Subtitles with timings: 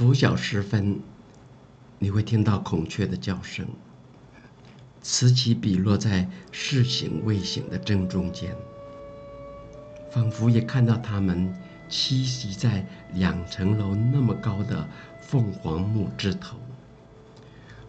[0.00, 0.98] 拂晓时分，
[1.98, 3.66] 你会听到孔雀的叫声，
[5.02, 8.56] 此起彼落在似醒未醒的正中间，
[10.10, 11.54] 仿佛也看到它们
[11.90, 14.88] 栖息在两层楼那么高的
[15.20, 16.56] 凤凰木枝头，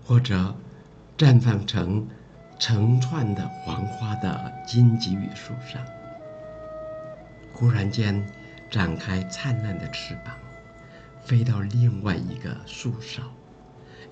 [0.06, 0.54] 或者
[1.18, 2.06] 绽放成
[2.60, 5.82] 成串的黄花的金棘羽树上，
[7.54, 8.22] 忽然间
[8.70, 10.36] 展开灿烂的翅膀。
[11.24, 13.22] 飞到另外一个树梢，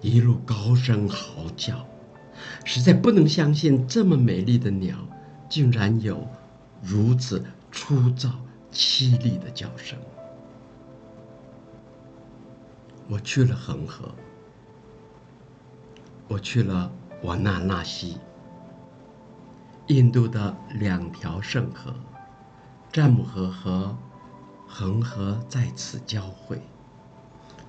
[0.02, 1.86] 一路高声嚎叫，
[2.64, 4.98] 实在不能相信这么美丽的鸟，
[5.50, 6.28] 竟然有
[6.82, 8.30] 如此粗糙
[8.72, 9.98] 凄厉的叫声。
[13.10, 14.14] 我去了恒河，
[16.28, 16.92] 我去了
[17.24, 18.20] 瓦纳纳西，
[19.88, 21.92] 印度的两条圣河，
[22.92, 23.98] 詹姆河和
[24.68, 26.62] 恒河在此交汇。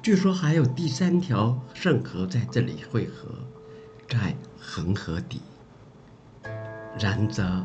[0.02, 3.34] 据说还有第三条圣河在这里汇合，
[4.08, 5.42] 在恒河底。
[6.98, 7.62] 然则，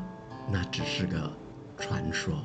[0.51, 1.31] 那只是个
[1.77, 2.43] 传说。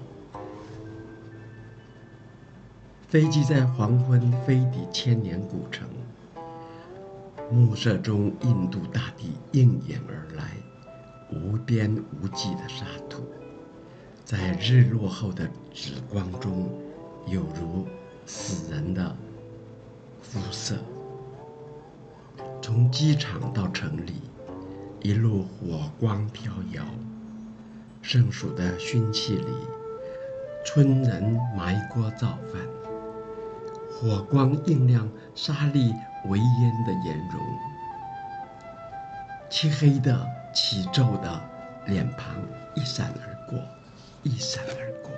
[3.08, 5.88] 飞机在黄昏飞抵千年古城，
[7.50, 10.56] 暮色中印度大地应眼而来，
[11.32, 13.24] 无边无际的沙土，
[14.24, 16.70] 在日落后的紫光中，
[17.26, 17.88] 有如
[18.24, 19.16] 死人的。
[23.00, 24.20] 机场到城里，
[25.00, 26.84] 一路火光飘摇。
[28.02, 29.54] 盛暑的熏气里，
[30.66, 32.60] 村人埋锅造饭，
[33.90, 35.96] 火光映亮沙砾
[36.28, 37.40] 为烟的颜容，
[39.48, 41.40] 漆黑的起皱的
[41.86, 42.36] 脸庞
[42.74, 43.58] 一闪而过，
[44.24, 45.10] 一闪而过。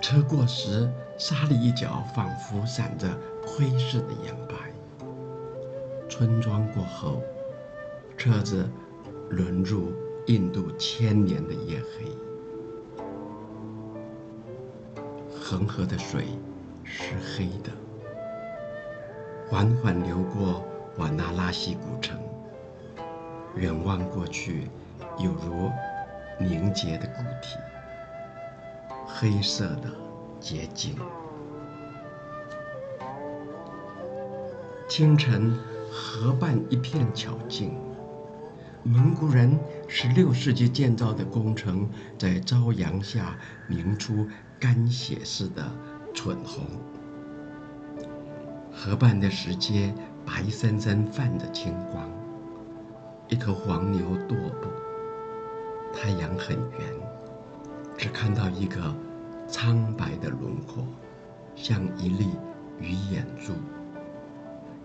[0.00, 3.08] 车过时，沙砾一角仿佛闪着
[3.46, 4.71] 窥视的眼白。
[6.12, 7.22] 村庄过后，
[8.18, 8.68] 车子
[9.30, 9.90] 轮入
[10.26, 12.04] 印度千年的夜黑。
[15.34, 16.26] 恒河的水
[16.84, 17.70] 是黑的，
[19.48, 20.62] 缓缓流过
[20.98, 22.20] 瓦纳拉西古城。
[23.56, 24.68] 远望过去，
[25.16, 25.70] 有如
[26.38, 27.56] 凝结的固体。
[29.06, 29.88] 黑色的
[30.38, 30.94] 结晶。
[34.86, 35.58] 清晨，
[35.94, 37.74] 河畔一片巧静。
[38.82, 41.86] 蒙古人十六世纪建造的工程，
[42.18, 43.36] 在朝阳下
[43.68, 44.26] 明出
[44.58, 45.70] 干血似的
[46.14, 46.64] 蠢红。
[48.72, 49.94] 河畔的石阶
[50.24, 52.10] 白森森泛着青光。
[53.28, 54.68] 一头黄牛踱步。
[55.94, 56.80] 太阳很圆，
[57.98, 58.80] 只看到一个。
[59.48, 60.82] 苍白的轮廓，
[61.54, 62.28] 像一粒
[62.80, 63.52] 鱼眼珠。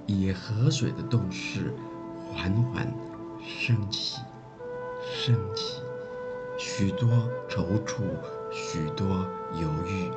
[0.08, 1.74] 以河水的动势，
[2.34, 2.92] 缓缓
[3.46, 4.20] 升起，
[5.14, 5.82] 升起，
[6.58, 7.10] 许多
[7.50, 8.02] 踌躇，
[8.52, 10.10] 许多犹豫，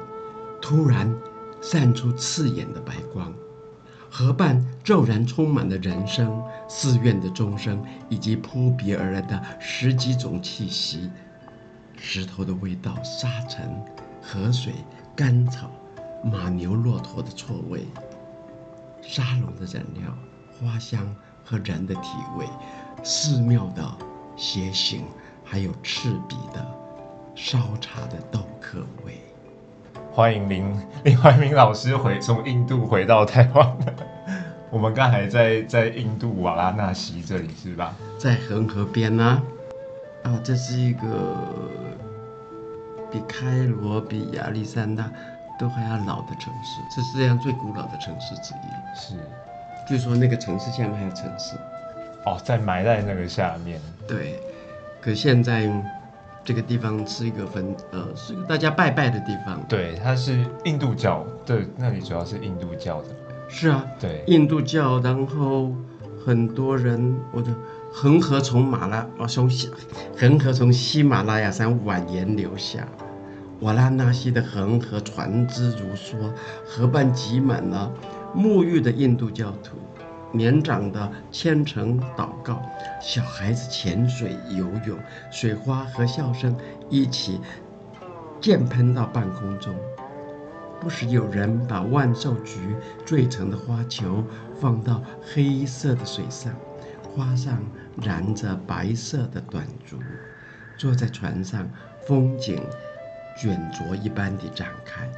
[0.62, 1.12] 突然
[1.60, 3.32] 散出刺眼的白光。
[4.08, 11.10] 河畔骤然充满了人声、寺院的钟声，以及扑鼻而来的十几种气息：
[11.96, 13.68] 石头的味道、沙尘。
[14.22, 14.72] 河水、
[15.16, 15.70] 干草、
[16.22, 17.86] 马牛、骆驼的错味，
[19.02, 20.12] 沙龙的染料、
[20.58, 21.00] 花香
[21.44, 22.46] 和人的体味，
[23.02, 23.82] 寺庙的
[24.36, 25.04] 鞋形，
[25.44, 26.64] 还有赤壁的
[27.34, 29.20] 烧茶的豆蔻味。
[30.12, 30.64] 欢迎林
[31.04, 33.76] 林怀民老师回从印度回到台湾。
[34.70, 37.94] 我们刚才在在印度瓦拉纳西这里是吧？
[38.18, 39.42] 在恒河边呢。
[40.22, 41.36] 啊，这是一个。
[43.12, 45.10] 比开罗、比亚历山大
[45.60, 48.98] 都还要老的城市，是世界上最古老的城市之一。
[48.98, 49.14] 是，
[49.86, 51.54] 据说那个城市下面还有城市。
[52.24, 53.78] 哦，在埋在那个下面。
[54.08, 54.40] 对，
[55.02, 55.70] 可现在
[56.42, 59.60] 这个地方是一个坟，呃，是大家拜拜的地方。
[59.68, 63.08] 对，它是印度教，对，那里主要是印度教的。
[63.48, 65.70] 是啊，对，印度教，然后
[66.24, 67.52] 很多人，我的
[67.92, 69.70] 恒河从马拉，哦，从西，
[70.16, 72.86] 恒河从喜马拉雅山蜿蜒流下。
[73.60, 76.32] 瓦拉纳西的恒河船只如梭，
[76.64, 77.92] 河畔挤满了
[78.34, 79.76] 沐浴的印度教徒，
[80.32, 82.62] 年长的虔诚祷告，
[83.02, 84.98] 小孩子潜水游泳，
[85.30, 86.56] 水花和笑声
[86.88, 87.38] 一起
[88.40, 89.74] 溅喷到半空中。
[90.80, 92.74] 不时有人把万寿菊
[93.04, 94.24] 缀成的花球
[94.58, 96.54] 放到黑色的水上，
[97.02, 97.58] 花上
[98.00, 99.98] 燃着白色的短烛。
[100.78, 101.68] 坐在船上，
[102.06, 102.58] 风景。
[103.40, 105.10] 卷轴一般的展开，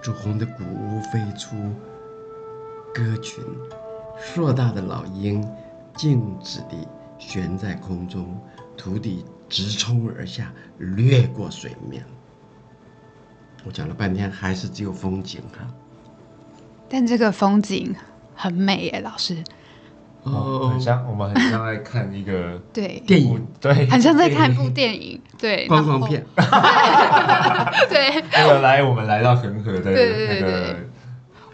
[0.00, 1.56] 朱红的古屋飞出
[2.94, 3.42] 鸽群，
[4.16, 5.44] 硕大的老鹰
[5.96, 6.86] 静止地
[7.18, 8.40] 悬在空中，
[8.76, 12.04] 土地直冲而下，掠过水面。
[13.64, 15.66] 我讲了半天，还是只有风景哈。
[16.88, 17.92] 但这个风景
[18.36, 19.42] 很美耶，老师。
[20.22, 23.02] 哦，很像我们很像在看一个 对。
[23.06, 26.24] 电影，对，很像在看一部电影，对，观光片。
[27.88, 30.76] 对， 那个来，我们来到恒河的对对对那个，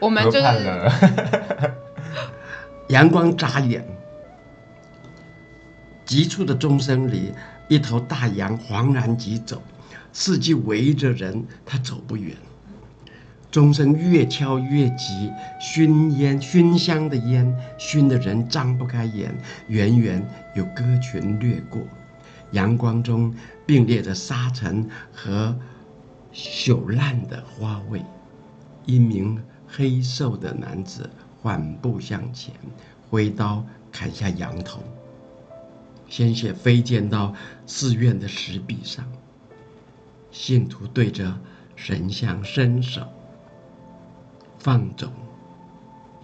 [0.00, 0.92] 我们就河畔是了。
[2.88, 3.84] 阳光眨眼，
[6.04, 7.32] 急促的钟声里，
[7.68, 9.62] 一头大羊惶然疾走，
[10.12, 12.36] 四季围着人，它走不远。
[13.56, 19.34] 钟声越敲越急，熏烟熏香的烟熏得人张不开眼。
[19.68, 20.22] 远远
[20.54, 21.80] 有鸽群掠过，
[22.50, 25.58] 阳光中并列着沙尘和
[26.34, 28.02] 朽烂的花卉。
[28.84, 31.08] 一名黑瘦的男子
[31.40, 32.52] 缓步向前，
[33.08, 34.82] 挥刀砍下羊头，
[36.10, 39.10] 鲜血飞溅到寺院的石壁上。
[40.30, 41.34] 信徒对着
[41.74, 43.00] 神像伸手，
[44.66, 45.06] 放肘、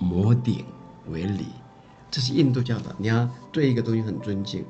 [0.00, 0.64] 摩顶
[1.06, 1.46] 为礼，
[2.10, 2.92] 这是印度教的。
[2.98, 4.64] 你要对一个东西很尊敬，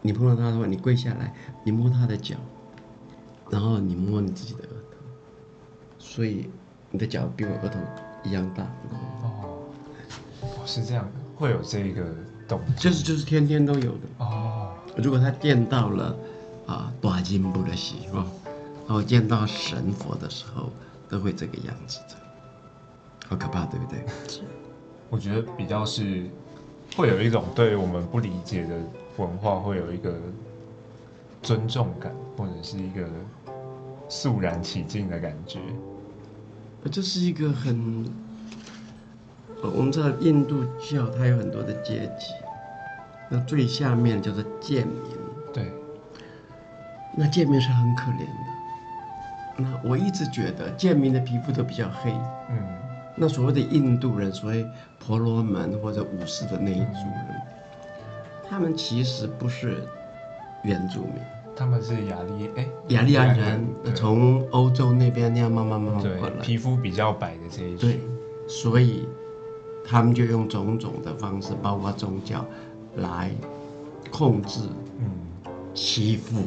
[0.00, 2.36] 你碰到他的话，你跪下来，你摸他的脚，
[3.50, 4.98] 然后你摸你自己的额头，
[5.98, 6.48] 所以
[6.92, 7.80] 你的脚比我额头
[8.22, 8.62] 一样大。
[9.22, 9.66] 哦，
[10.42, 12.14] 哦是这样的，会有这个
[12.46, 12.74] 动作。
[12.76, 14.08] 就是就是天天都有的。
[14.18, 16.16] 哦，如果他见到了
[16.68, 18.24] 啊大金布的喜哦，
[18.86, 20.70] 然后见到神佛的时候，
[21.08, 22.14] 都会这个样子的，
[23.32, 24.04] 好可怕，对不对？
[25.08, 26.26] 我觉得比较是
[26.94, 28.76] 会有一种对我们不理解的
[29.16, 30.14] 文化会有一个
[31.40, 33.08] 尊重感，或者是一个
[34.06, 35.60] 肃然起敬的感觉。
[36.90, 38.04] 这是一个很，
[39.62, 42.34] 呃我们知道印度教它有很多的阶级，
[43.30, 44.96] 那最下面叫做贱民，
[45.54, 45.72] 对，
[47.16, 48.52] 那贱民是很可怜的。
[49.56, 52.10] 那我一直觉得贱民的皮肤都比较黑，
[52.50, 52.56] 嗯，
[53.14, 54.66] 那所谓的印度人，所谓
[54.98, 57.42] 婆罗门或者武士的那一族人，
[58.48, 59.86] 他们其实不是
[60.64, 61.14] 原住民，
[61.54, 68.00] 他们是雅利哎雅利安人从欧洲那边那样慢慢慢慢过对来，皮肤比较白的这一对，，
[68.48, 69.06] 所以
[69.84, 72.44] 他们就用种种的方式，包括宗教，
[72.96, 73.30] 来
[74.10, 74.60] 控制、
[74.98, 75.10] 嗯，
[75.74, 76.42] 欺负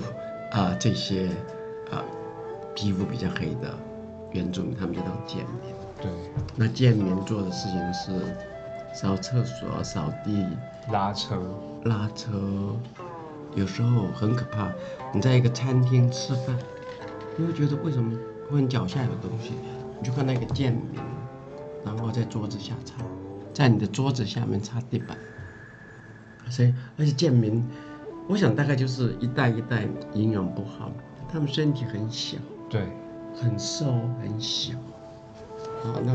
[0.51, 1.27] 啊、这些
[1.91, 2.01] 啊、
[2.73, 3.77] 皮肤比较黑的
[4.31, 5.84] 原住民，他们就当贱民。
[6.05, 6.13] 对，
[6.55, 8.11] 那建民做的事情是
[8.93, 10.45] 扫厕所、扫地、
[10.91, 11.41] 拉车，
[11.85, 12.31] 拉车，
[13.55, 14.71] 有时候很可怕。
[15.13, 16.55] 你在一个餐厅吃饭，
[17.37, 18.17] 你会觉得为什么
[18.51, 19.53] 会你脚下有东西？
[19.99, 21.01] 你就看那个贱民，
[21.83, 22.95] 然后在桌子下擦，
[23.53, 25.17] 在你的桌子下面擦地板。
[26.49, 27.65] 所以，而且贱民，
[28.27, 30.91] 我想大概就是一代一代营养不好，
[31.31, 32.37] 他们身体很小，
[32.69, 32.87] 对，
[33.35, 33.85] 很瘦
[34.21, 34.73] 很小。
[35.85, 36.13] 好，那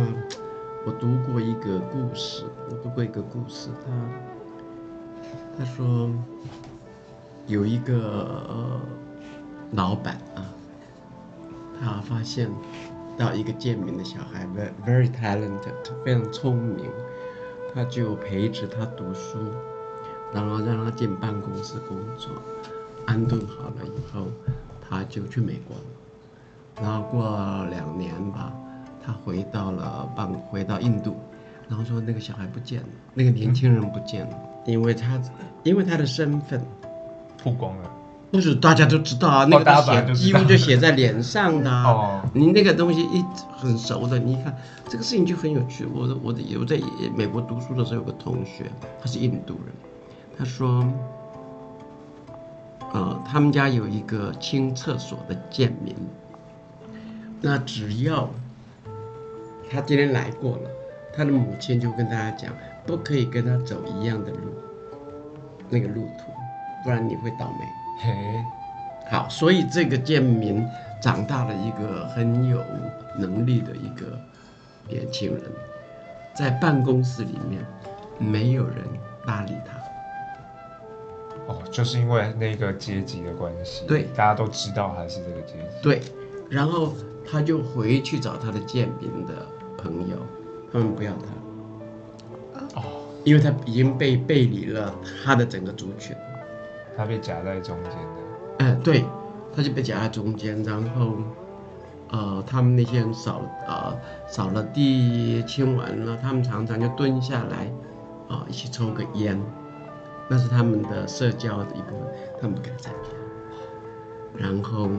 [0.84, 3.92] 我读过一个故事，我读过一个故事，他
[5.56, 6.10] 他说
[7.46, 7.94] 有一个、
[8.48, 8.80] 呃、
[9.72, 10.42] 老板啊，
[11.78, 12.50] 他发现
[13.16, 15.72] 到一个贱民的小孩，very very talented，
[16.04, 16.90] 非常聪明，
[17.72, 19.38] 他就陪着他读书，
[20.34, 22.30] 然后让他进办公室工作，
[23.06, 24.26] 安顿好了以后，
[24.80, 25.82] 他就去美国了。
[26.82, 28.52] 然后过两年吧，
[29.10, 31.16] 他回到了半，回到印度，
[31.68, 35.20] 然后说那个小孩不见了，那个年轻人不见了，因为他
[35.64, 36.64] 因为他的身份，
[37.42, 37.90] 曝光了，
[38.30, 41.90] 不是大家都知道啊，那个大家都写几乎就写在脸上的、啊。
[41.90, 43.24] 哦，你那个东西一
[43.56, 44.56] 很熟的，你一看
[44.88, 45.84] 这个事情就很有趣。
[45.92, 46.80] 我的我的我在
[47.16, 49.74] 美国读书的时候有个同学，他是印度人，
[50.38, 50.86] 他说，
[52.92, 55.96] 呃，他们家有一个清厕所的贱民，
[57.40, 58.28] 那只要
[59.72, 60.70] 他今天来过了，
[61.12, 62.52] 他的母亲就跟大家讲，
[62.84, 64.52] 不可以跟他走一样的路，
[65.68, 66.32] 那个路途，
[66.82, 67.64] 不然你会倒霉。
[68.02, 68.44] 嘿，
[69.08, 70.66] 好，所以这个贱民
[71.00, 72.60] 长大了一个很有
[73.16, 74.18] 能力的一个
[74.88, 75.42] 年轻人，
[76.34, 77.64] 在办公室里面
[78.18, 78.76] 没有人
[79.24, 79.78] 搭理他。
[81.46, 86.00] 哦，就是因为那个阶级的关系，对大家都知道他是这个阶级，对，
[86.48, 86.92] 然后
[87.24, 89.46] 他就回去找他的贱民的
[89.82, 90.16] 朋友，
[90.72, 92.82] 他们不要他，哦，
[93.24, 94.94] 因为他已经被背离了
[95.24, 96.16] 他的整个族群。
[96.96, 99.04] 他被夹在中间的，哎，对，
[99.54, 101.14] 他就被夹在中间，然后，
[102.10, 103.96] 呃，他们那些人扫呃
[104.28, 107.72] 扫了地、清完了，他们常常就蹲下来，
[108.28, 109.40] 啊、一起抽个烟，
[110.28, 112.08] 那是他们的社交的一部分，
[112.38, 113.08] 他们不给他参加。
[114.36, 114.90] 然后，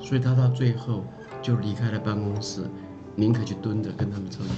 [0.00, 1.04] 所以他到最后
[1.40, 2.62] 就离开了办公室，
[3.16, 4.52] 宁可去蹲着跟他们抽烟，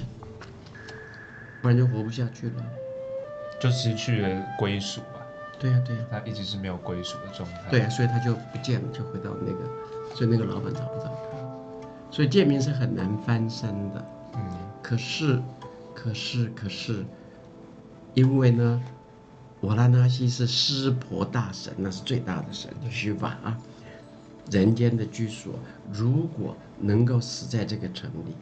[1.63, 2.55] 不然就活不下去了。
[3.59, 5.27] 就失去了归属吧。
[5.59, 7.71] 对呀、对呀、他一直是没有归属的状态。
[7.71, 14.05] 对啊，所以他就不见了，就回到那个，所以那个老板找不到他，所以建民是很难翻身的。
[14.35, 14.41] 嗯，
[14.83, 15.43] 可是，
[15.95, 17.05] 可是，可是，
[18.15, 18.81] 因为呢，
[19.63, 23.59] 瓦拉纳西是湿婆大神，那是最大的神，须法啊，
[24.51, 25.55] 人间的居所。
[25.93, 28.35] 如果能够死在这个城里，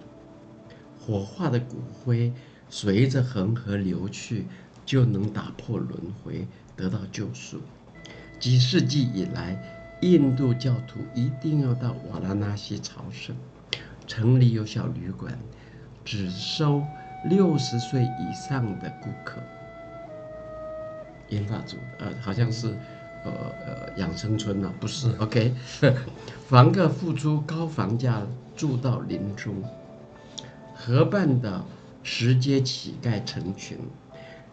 [1.00, 2.32] 火化的骨灰
[2.68, 4.46] 随着恒河流去，
[4.84, 6.46] 就能打破轮回，
[6.76, 7.60] 得到救赎。
[8.38, 13.34] 几世纪以来，印度教徒一定要到瓦拉纳西朝圣。
[14.06, 15.38] 城里有小旅馆，
[16.04, 16.82] 只收
[17.28, 19.40] 六十岁以上的顾客。
[21.30, 22.76] 银发族，呃，好像是，
[23.26, 25.54] 呃呃，养生村呢、不是？OK，
[26.48, 28.22] 房客付出高房价
[28.56, 29.62] 住到林中，
[30.74, 31.64] 河畔的
[32.02, 33.78] 石阶乞丐成群，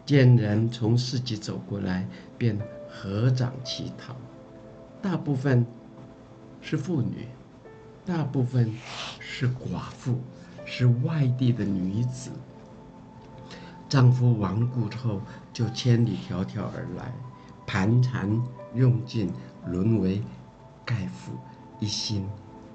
[0.05, 2.57] 见人从市集走过来，便
[2.89, 4.15] 合掌乞讨，
[5.01, 5.65] 大部分
[6.61, 7.27] 是妇女，
[8.05, 8.73] 大部分
[9.19, 10.17] 是寡妇，
[10.65, 12.31] 是外地的女子。
[13.87, 15.21] 丈夫亡故后，
[15.53, 17.13] 就千里迢迢而来，
[17.67, 18.41] 盘缠
[18.73, 19.31] 用尽，
[19.67, 20.21] 沦为
[20.85, 21.33] 盖夫，
[21.79, 22.27] 一心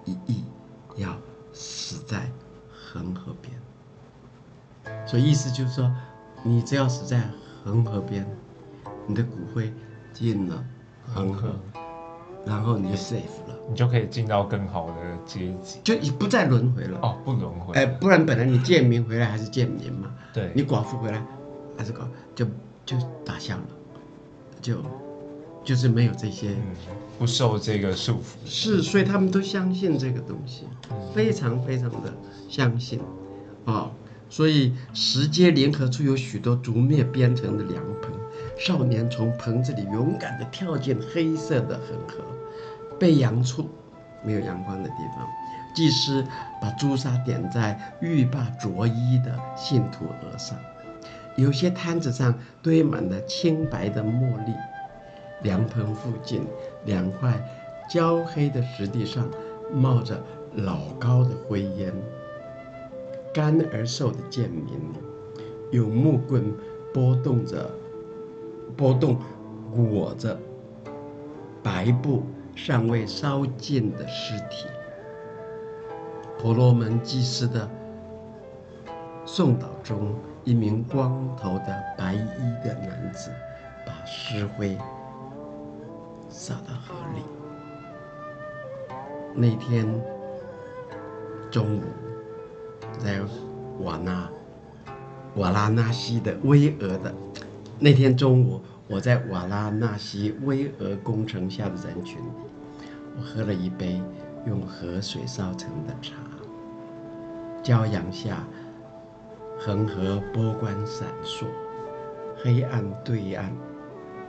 [0.05, 0.45] 一意
[0.97, 1.17] 要
[1.53, 2.31] 死在
[2.71, 3.55] 恒河边。
[5.07, 5.95] 所以意思就是说，
[6.43, 7.23] 你只要死在
[7.65, 8.27] 恒河边，
[9.07, 9.73] 你的骨灰
[10.13, 10.65] 进了
[11.05, 11.55] 恒河，
[12.47, 14.95] 然后你就 safe 了，你就可以进到更好的
[15.27, 15.81] 阶级。
[15.85, 16.99] 就你不再轮回了。
[17.03, 17.75] 哦，不轮回。
[17.75, 21.23] 哎，不然本来你贱民回来还是贱民嘛，对，你寡妇回来
[21.77, 22.47] 还是寡，就
[22.87, 23.67] 就打相了，
[24.63, 24.79] 就
[25.69, 26.49] 就是没有这些。
[26.49, 26.75] 嗯，
[27.19, 28.37] 不受这个束缚。
[28.47, 32.15] 是，所以他们都相信这个东西，嗯非常非常的
[32.49, 32.99] 相信，
[33.67, 33.91] 啊、
[34.31, 38.13] 所以石阶联合处有许多竹篾编成的凉棚，
[38.59, 42.25] 少年从棚子里勇敢地跳进黑色的恒河，
[42.99, 43.69] 背阳处
[44.25, 45.29] 没有阳光的地方，
[45.75, 46.25] 祭司
[46.63, 50.57] 把朱砂点在浴霸着衣的信徒额上，
[51.37, 52.33] 有些摊子上
[52.63, 54.55] 堆满了清白的茉莉。
[55.43, 56.43] 凉棚附近，
[56.85, 57.41] 两块
[57.89, 59.29] 焦黑的石地上
[59.73, 60.23] 冒着
[60.55, 61.93] 老高的灰烟。
[63.33, 64.67] 干而瘦的贱民，
[65.71, 66.53] 用木棍
[66.93, 67.71] 拨动着，
[68.77, 69.19] 拨动
[69.71, 70.37] 裹着
[71.63, 72.25] 白布
[72.57, 74.67] 尚未烧尽的尸体。
[76.39, 77.69] 婆罗门祭司的
[79.27, 80.15] 诵祷中，
[80.45, 83.31] 一名光头的白衣的男子
[83.87, 84.77] 把尸灰
[86.39, 87.23] 撒到河里。
[89.35, 89.85] 那天
[91.51, 91.83] 中午，
[92.97, 93.21] 在
[93.81, 94.31] 瓦纳
[95.35, 97.13] 瓦拉纳西的巍峨的
[97.81, 102.31] 那天中午，我在瓦拉纳西巍峨宫城下的人群里，
[103.17, 104.01] 我喝了一杯
[104.47, 106.15] 用河水烧成的茶。
[107.65, 108.45] 骄阳下，
[109.59, 111.47] 恒河波光闪烁，
[112.37, 113.53] 黑暗对岸，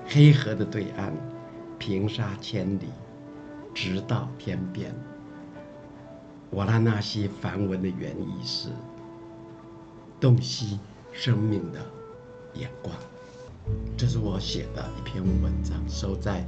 [0.08, 1.14] 黑河的对岸，
[1.80, 2.86] 平沙千里，
[3.74, 4.94] 直到天边。
[6.52, 8.70] 瓦拉纳西梵文的原意是
[10.20, 10.80] 洞悉
[11.12, 11.80] 生命的
[12.56, 12.94] 眼光。
[13.96, 16.44] 这是我写的一篇文章，收在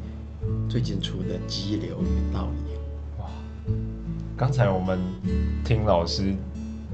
[0.68, 2.76] 最近出的《激流与倒影》。
[3.22, 3.30] 哇，
[4.36, 5.00] 刚才我们
[5.64, 6.36] 听老师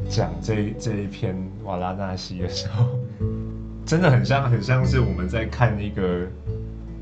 [0.09, 2.99] 讲这这一篇瓦拉纳西的时候，
[3.85, 6.27] 真的很像很像是我们在看一个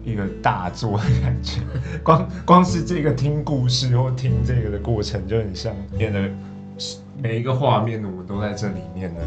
[0.05, 1.62] 一个大作的感觉。
[2.03, 6.29] 光光是这个听故事或听这个的过程，就很像变得
[7.21, 9.21] 每一个画面我们都在这里面呢。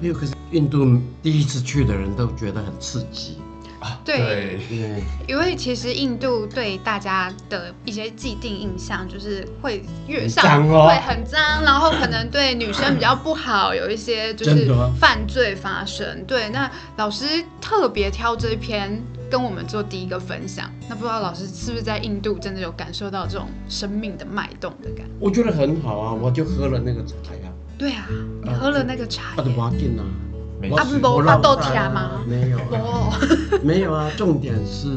[0.00, 3.38] 没有，可是印度第一次去的人都觉得很刺激。
[3.80, 14.68] 啊，对对，因为其实印度对大家的一些既定印象就是会越上脏哦会很脏，然后可能对女生比较不好，有一些就是
[14.98, 16.24] 犯罪发生。
[16.26, 17.24] 对，那老师
[17.60, 20.70] 特别挑这一篇跟我们做第一个分享。
[20.88, 25.06] 那不知道老师是不是在印度真的有感受到这种生命的脉动的感？
[25.06, 25.12] 觉？
[25.20, 28.06] 我觉得很好啊，我就喝了那个茶呀，对啊，
[28.42, 29.44] 你喝了那个茶啊，耶。
[29.44, 30.04] 的瓦定啊，
[30.60, 32.58] 没啊事不我发豆浪费啊吗没有
[33.62, 34.88] 没有啊，重点是，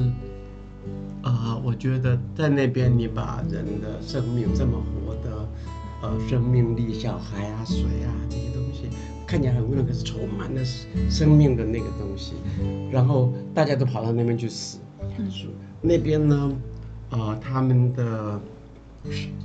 [1.21, 5.47] 啊、我觉得在那边你把人的生命这么活的，
[6.01, 8.89] 呃生命力、小孩啊、水啊这些东西，
[9.31, 10.61] 看起来很温暖，可是充满了
[11.09, 12.33] 生命的那个东西。
[12.91, 14.77] 然后大家都跑到那边去死。
[15.79, 16.51] 那边呢，
[17.11, 18.38] 呃，他们的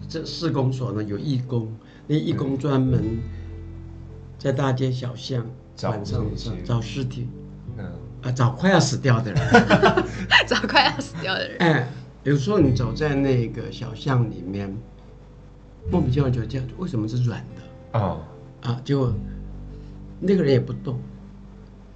[0.08, 1.72] 这施工所呢有义工，
[2.08, 3.20] 那义工专门
[4.40, 7.28] 在大街小巷找晚上找找尸体，
[7.78, 7.84] 嗯，
[8.22, 9.40] 啊，找快要死掉的人。
[10.48, 11.58] 找快要死掉的人。
[11.58, 11.88] 哎，
[12.24, 14.76] 有时候你走在那个小巷里面，
[15.92, 18.20] 莫名其妙就这样，为什么是软的哦，
[18.62, 18.80] 啊？
[18.84, 19.14] 结果
[20.20, 20.98] 那个人也不动，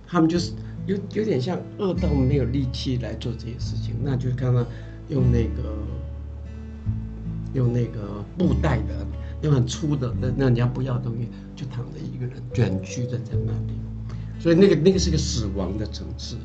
[0.06, 0.52] 他们就是
[0.86, 4.66] 有有点像饿到没有力气来做这些事情，那就刚刚
[5.08, 5.74] 用那个
[7.54, 9.06] 用那个布袋的，
[9.42, 13.80] 用很粗的，那那人家不要的东西，就躺着一个人卷曲的在那里，
[14.38, 16.36] 所以那个那个是个死亡的城市，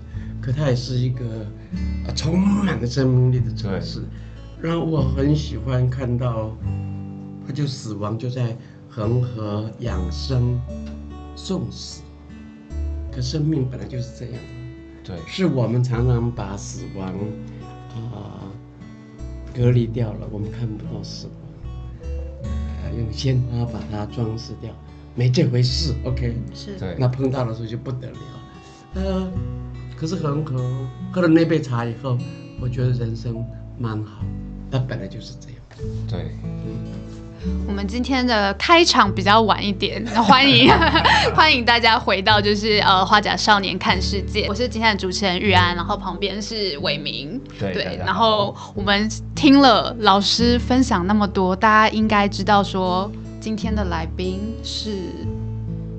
[0.42, 1.26] 可它也是一个
[2.08, 4.02] 啊充满了生命力的城市。
[4.62, 6.56] 然后我很喜欢看到，
[7.46, 8.58] 他就死亡就在
[8.90, 10.60] 恒河养生
[11.36, 12.02] 送死，
[13.12, 14.42] 可生命本来就是这样，
[15.04, 17.14] 对，是我们常常把死亡
[17.94, 18.42] 啊、
[19.54, 21.34] 隔离掉了，我们看不到死亡，
[22.84, 24.72] 呃用鲜花把它装饰掉，
[25.16, 25.94] 没这回事。
[26.06, 28.18] OK，是，对，那碰到的时候就不得了。
[28.96, 29.32] 呃，
[29.98, 30.58] 可是很可
[31.12, 32.18] 喝了那杯茶以后，
[32.62, 33.46] 我觉得人生
[33.78, 34.24] 蛮好，
[34.72, 35.58] 那本来就是这样。
[36.08, 36.32] 对，
[37.68, 40.70] 我们今天的开场比较晚一点， 欢迎
[41.36, 54.92] 欢迎大家回到就是呃花甲少年看世界，我是今天的主持人玉安，然后旁边是伟明，对然后我们听了老师分享那么多，大家应该知道说今天的来宾是。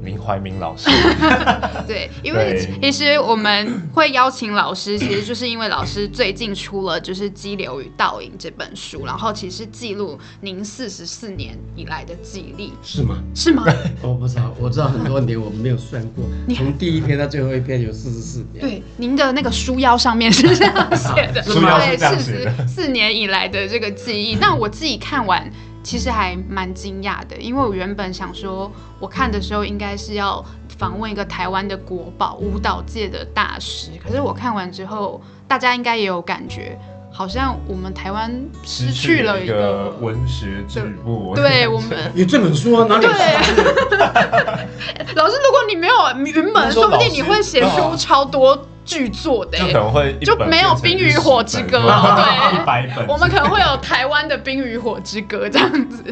[0.07, 0.89] 林怀民老师，
[1.87, 13.17] 对，因为其实我们会邀请老师，其实就是因为老师最近出了就是《激流与倒影》这本书，然后其实记录您四十四年以来的记忆，是吗？
[13.35, 13.65] 是吗？
[14.01, 18.61] 我不知道，我知道很多年，我没有算过，从第一篇到最后一篇有四十四年。
[18.65, 24.37] 对，您的那个书腰上面是这样写的， 书腰对，是这样四写的十四年以来的这个记忆。
[24.37, 25.51] 那我自己看完，
[25.87, 28.69] 其实还蛮惊讶的，因为我原本想说，
[28.99, 30.45] 我看的时候应该是要
[30.77, 36.77] 访问一个台湾的国宝舞蹈界的大师，可是我看完之后，大家应该也有感觉，
[37.13, 38.29] 好像我们台湾
[38.65, 39.91] 失去了一个个。
[40.01, 43.13] 文学之母，对我们， 有这本书啊，哪里有？
[45.15, 45.95] 老师，如果你没有
[46.25, 49.67] 云门，说不定你会写出超多剧作的耶。
[49.67, 56.03] 就可能会就没有冰与火之歌10了本对一百本，我们可能会有台湾的《冰与火之歌》这样子。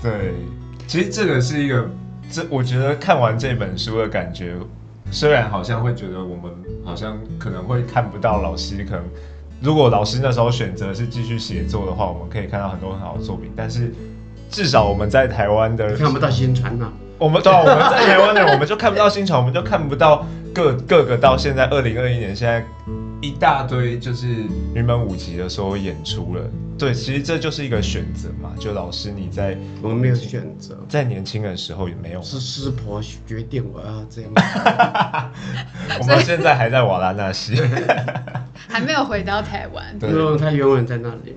[0.00, 0.34] 对，
[0.86, 1.90] 其实这个是一个，
[2.30, 4.54] 这我觉得看完这本书的感觉，
[5.10, 6.52] 虽然好像会觉得我们
[6.84, 9.04] 好像可能会看不到老师，可能
[9.60, 13.92] 如果老师那时候选择是继续写作的话，我们可以看到很多很好的作品，但是
[14.50, 16.92] 至少我们在台湾的看不到宣传呐。
[17.18, 22.64] 我们对啊，我们在台湾的人，我们就看不到新潮，我们就看不到各各个到现在二零二一年，现在
[23.20, 24.28] 一大堆就是
[24.74, 26.42] 云门舞集的时候演出了。
[26.78, 28.52] 对，其实这就是一个选择嘛。
[28.56, 34.30] 就老师你在我没有选择，在年轻的时候也没有，是师婆决定我要这样。
[36.00, 37.60] 我们现在还在瓦拉纳西，
[38.68, 39.98] 还没有回到台湾。
[39.98, 41.34] 对他永远在那里，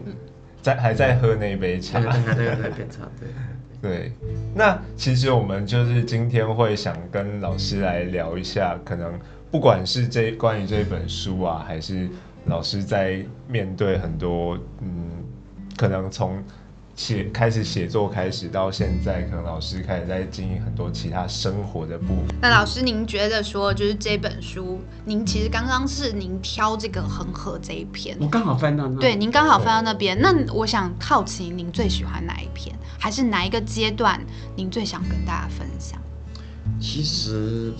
[0.61, 3.27] 在还在喝那一杯茶还在那边插队。
[3.81, 4.11] 对，
[4.53, 12.07] 那其实我们就是今天会想跟老师来聊一下，可能不管是这关于这本书啊，还是
[12.45, 15.09] 老师在面对很多嗯，
[15.75, 16.43] 可能从
[16.95, 22.35] 写开始写作开始到现在，可能老师开始在经营很多其他生活的部分。
[22.41, 28.99] 那老师，您觉得说，就是这本书，您其实刚刚是您挑这个恒河这一篇，我刚好翻到那。
[28.99, 30.19] 对，，您刚好翻到那边。
[30.21, 34.19] 那我想好奇，您最喜欢哪一篇，还是哪一个阶段
[34.55, 35.99] 您最想跟大家分享？
[36.79, 37.73] 其实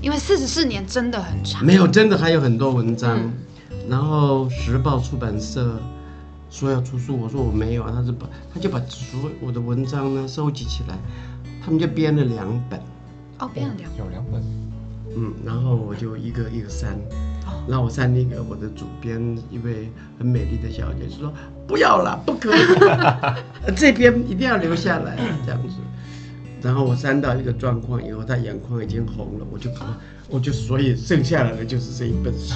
[0.00, 1.64] 因为四十四年真的很长。
[1.64, 3.18] 没有，真的还有很多文章。
[3.18, 3.32] 嗯
[3.88, 5.80] 然后时报出版社
[6.50, 10.98] 说要出书，我说我没有啊，他是把他就把所有我的文章呢收集起来，
[11.64, 12.80] 他们就编了两本，
[13.38, 14.42] 哦，编了两有两本，
[15.16, 16.94] 嗯，然后我就一个一个删，
[17.46, 17.64] 哦。
[17.68, 21.32] 然后我删那个我的主编一位很美丽的小姐就说
[21.66, 22.60] 不要了，不可以，
[23.76, 25.76] 这边一定要留下来这样子。
[26.62, 32.54] 然后我删到一个状况以后，他眼眶已经红了，我就把我就所以剩下来的就是这一本书，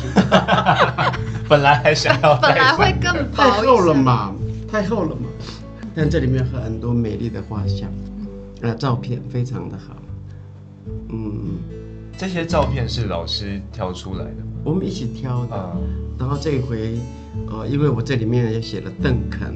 [1.49, 3.95] 本来还想要 本来会更薄太厚了。
[3.95, 4.35] 嘛，
[4.71, 5.23] 太厚了嘛。
[5.95, 7.89] 但这里面有很多美丽的画像，
[8.63, 9.97] 啊，照片非常的好，
[11.09, 11.59] 嗯，
[12.19, 14.53] 这些照片是老师挑出来的吗？
[14.65, 15.73] 我们一起挑的。
[15.77, 15.83] 嗯，
[16.19, 16.99] 然后这一回，
[17.49, 19.55] 呃，因为我这里面也写了邓肯，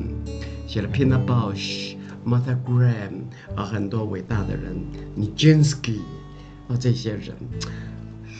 [0.66, 1.94] 写了 Pina Bausch、
[2.28, 3.22] Martha Graham
[3.56, 4.76] 啊，很多伟大的人
[5.16, 6.00] ，Nijinsky
[6.68, 7.34] 啊这些人，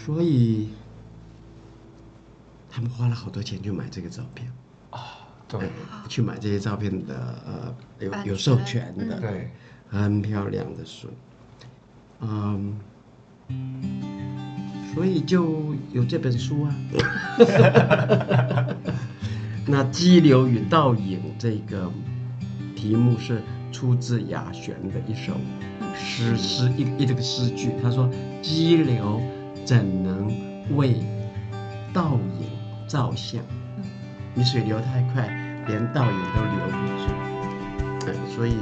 [0.04, 0.68] 所以
[2.68, 4.52] 他们花了好多钱去买这个照片
[4.90, 5.00] 啊，
[5.48, 5.70] 对。
[6.08, 7.14] 去买这些照片的
[7.46, 9.50] 呃有有授权权的，对，
[9.88, 11.08] 很漂亮的书，
[12.20, 12.78] 嗯，
[14.94, 16.74] 所以就有这本书啊。
[19.66, 21.92] 那激流与倒影这个
[22.74, 25.32] 题目是出自雅璇的一首
[25.94, 28.08] 诗诗一一这个诗句，他说
[28.42, 29.20] ：“激流
[29.64, 30.32] 怎能
[30.76, 30.96] 为
[31.92, 32.46] 倒影
[32.86, 33.42] 照相？
[34.34, 35.26] 你水流太快，
[35.66, 37.04] 连倒影都留不住。”
[38.08, 38.54] 哎，所以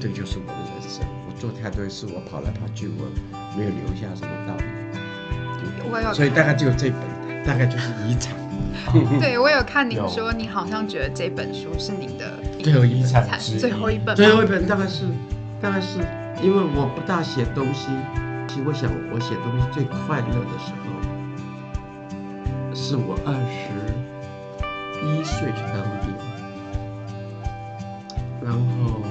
[0.00, 1.04] 这个就是我的人生。
[1.26, 3.10] 我做太多事，我跑来跑去，我
[3.58, 6.14] 没有留下什么倒影。
[6.14, 8.45] 所以大概只有这本，大概就是遗产。
[9.20, 15.04] 对我有看您说，你好像觉得这本书是您的最后一本产最后一本，最后一本大概是，
[15.60, 15.98] 大概是
[16.42, 17.88] 因为我不大写东西，
[18.48, 20.86] 其实我想我写东西最快乐的时候，
[22.74, 23.72] 是我二十
[25.04, 26.14] 一岁去当兵，
[28.42, 29.02] 然后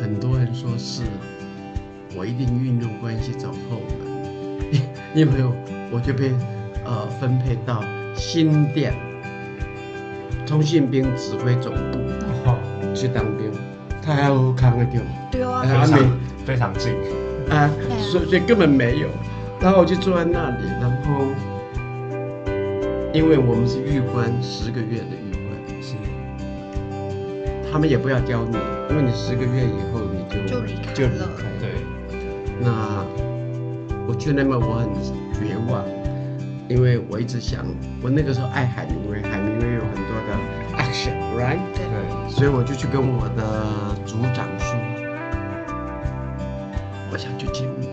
[0.00, 1.02] 很多人说是
[2.14, 4.06] 我一定运用关系走后门，
[5.14, 5.44] 因为
[5.90, 6.32] 我就被
[6.86, 7.82] 呃分配到
[8.14, 8.94] 新店
[10.46, 11.98] 通信兵指挥总部。
[12.44, 12.56] 哦
[12.94, 13.52] 去当兵，
[14.02, 15.62] 他还有康的对吧？
[15.62, 15.98] 对啊，非常
[16.46, 16.94] 非常近，
[17.50, 17.68] 啊
[18.00, 19.08] 所以所以根本没有。
[19.60, 21.26] 然后我就坐在那里，然后
[23.12, 25.94] 因为我们是狱官，十个月的狱官，是
[27.70, 28.56] 他们也不要教你，
[28.88, 31.68] 因为你十个月以后你就就离开就了离开对，
[32.60, 33.04] 那
[34.08, 34.88] 我去那边我很
[35.34, 35.84] 绝望，
[36.68, 37.64] 因为我一直想，
[38.02, 40.36] 我那个时候爱海明威，海明威有很多的
[40.76, 41.58] action，right？
[41.74, 41.86] 对，
[42.28, 44.74] 所以我就去跟我的组长说，
[47.12, 47.86] 我想去金门，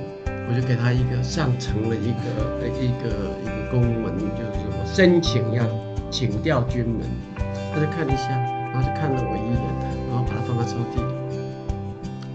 [0.50, 5.64] 我就给他一个上层的一个一个一个公文，就是我申请要
[6.10, 7.08] 请调军门，
[7.74, 8.30] 他就看一下，
[8.74, 9.62] 然后就看了我一眼，
[10.10, 11.14] 然后把它放在抽屉里。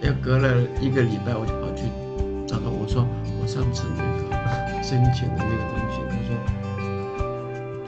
[0.06, 1.82] 要隔了一个礼拜，我就跑去
[2.46, 3.04] 找他，我说
[3.42, 5.77] 我上次那个申请的那个，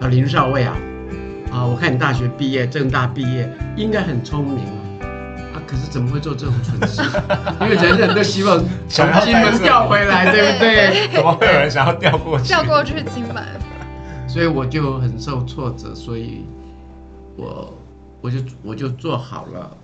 [0.01, 0.77] 他说，林少尉啊，
[1.53, 7.03] 啊，我看你大学毕业，正大毕业，应该很聪明啊，啊，可是怎么会做这种蠢事？
[7.61, 8.59] 因为人人都希望
[8.89, 11.09] 从金门调回来，对不对？
[11.13, 12.49] 怎么会有人想要调过去？
[12.49, 13.45] 调过去金门，
[14.27, 16.47] 所以我就很受挫折，所以
[17.37, 17.73] 我
[18.23, 19.77] 我就我就做好了，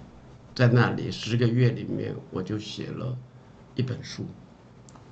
[0.54, 3.14] 在那里十个月里面，我就写了
[3.74, 4.24] 一本书，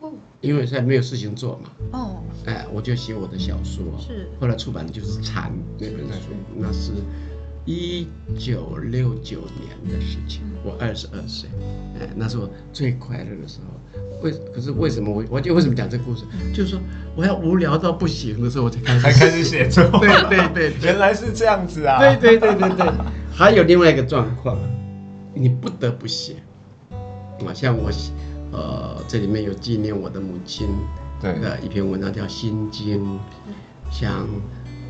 [0.05, 4.29] 哦因为现在没有事情做嘛，哦，哎，我就写我的小说，是。
[4.39, 6.93] 后来出版的就是《蝉》那本书，那是
[7.65, 8.07] 一
[8.39, 11.49] 九六九年的事情，我二十二岁，
[11.99, 13.81] 哎，那是我最快乐的时候。
[14.23, 16.25] 为可是为什么我我就为什么讲这个故事？
[16.53, 16.81] 就是说
[17.17, 20.75] 我要无聊到不行的时候，我才开始才开始写作，对对对对。
[20.83, 22.93] 原来是这样子啊，对对对对对，
[23.33, 24.59] 还有另外一个状况，
[25.33, 26.37] 你不得不写。
[26.91, 28.13] 啊，像我写，
[28.55, 30.69] 呃，这里面有纪念我的母亲
[31.21, 31.39] 对。
[31.41, 33.05] 的一篇文章叫《心经》，
[33.91, 34.21] 像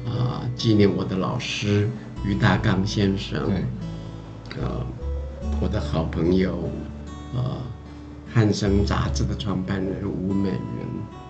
[0.05, 1.89] 啊、呃纪念我的老师
[2.27, 4.63] 于大刚先生，对。
[4.63, 4.87] 呃，
[5.63, 6.69] 我的好朋友，
[7.35, 7.57] 呃，
[8.33, 10.87] 汉生杂志的创办人吴美云，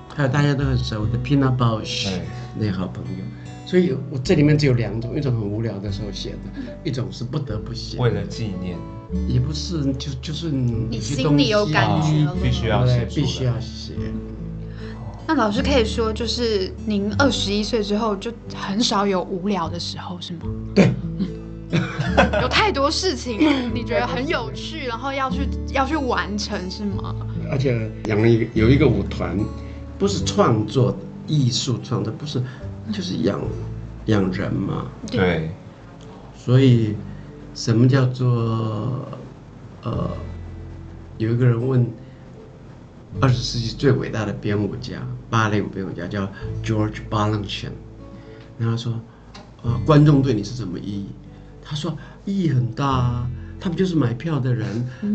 [0.09, 2.23] 还有大家都很熟的 Pina Bausch 对。
[2.59, 3.25] 那好朋友。
[3.67, 8.77] 所以我这里面只有两种，一种很无聊的时候写的，一种是不得不写，为了纪念，
[9.29, 13.95] 也不是就就是你你心里有感觉了必须要写必须要写。
[15.27, 20.41] 那老师可以说，就是您二十一岁之后就很少有无聊的时候，是吗？
[20.75, 20.93] 对，
[22.43, 23.39] 有太多事情
[23.75, 27.15] 你觉得很有趣，然后要去要去完成，是吗？
[27.51, 29.39] 而且养了一个有一个舞团，
[29.99, 30.95] 不是创作
[31.27, 32.43] 艺术创作，不是
[32.93, 33.41] 就是养
[34.07, 34.87] 养人嘛。
[35.11, 35.51] 对，
[36.37, 36.95] 所以
[37.55, 39.09] 什么叫做
[39.83, 40.11] 呃？
[41.17, 41.87] 有一个人问，
[43.21, 46.29] 二十世纪最伟大的编舞家，芭蕾舞编舞家叫
[46.61, 47.71] George Balanchine，
[48.59, 49.01] 然后说，
[49.63, 51.07] 呃，观众对你是什么意义？
[51.63, 54.67] 他说意义很大啊，他们就是买票的人，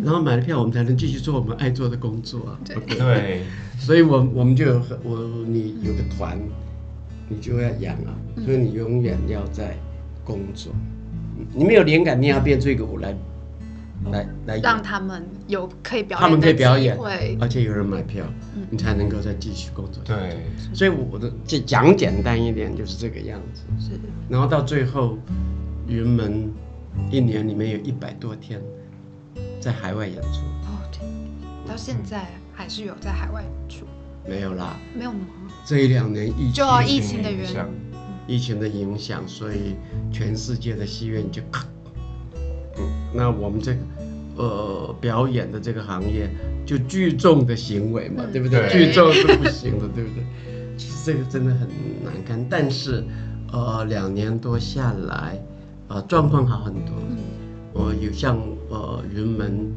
[0.06, 2.60] 然后买了票，我们才能继续做我们爱做的工作啊。
[2.64, 3.44] 对
[3.78, 6.40] 所以我我们就有很我你有个团，
[7.28, 9.78] 你就要养啊，所以你永远要在
[10.24, 10.74] 工作。
[11.54, 13.16] 你没有灵感，你也要变出一个舞来，
[14.12, 14.64] 来来演。
[14.64, 18.26] 让他们有可以表演，他们可以表演会，而且有人买票，
[18.70, 20.04] 你才能够再继续工作。
[20.04, 20.38] 对，
[20.74, 23.64] 所以我的这讲简单一点就是这个样子。
[23.80, 24.00] 是。
[24.30, 25.18] 然后到最后，
[25.88, 26.52] 云门
[27.12, 28.62] 一年里面有一百多天
[29.60, 30.42] 在海外演出。
[30.64, 31.00] 哦，对，
[31.68, 33.86] 到现在还是有在海外演出，
[34.28, 34.78] 没有啦。
[34.98, 35.20] 没有吗？
[35.66, 37.70] 这一两年疫情就疫情的原因像
[38.30, 39.76] 疫情的影响，所以
[40.12, 41.42] 全世界的戏院就，
[42.78, 43.80] 嗯，那我们这个
[44.38, 46.30] 呃表演的这个行业
[46.66, 48.70] 就聚众的行为嘛，嗯对不对？
[48.70, 50.24] 聚众是不行的，对不对？
[50.78, 51.68] 其实这个真的很
[52.04, 53.04] 难看，但是
[53.52, 55.42] 呃两年多下来，
[55.88, 56.94] 呃状况好很多。
[57.10, 57.18] 嗯
[57.72, 58.38] 我有像
[58.70, 59.72] 呃云门，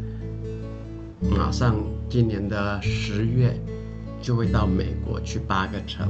[1.30, 1.76] 马上
[2.08, 3.54] 今年的十月
[4.20, 6.08] 就会到美国去八个城，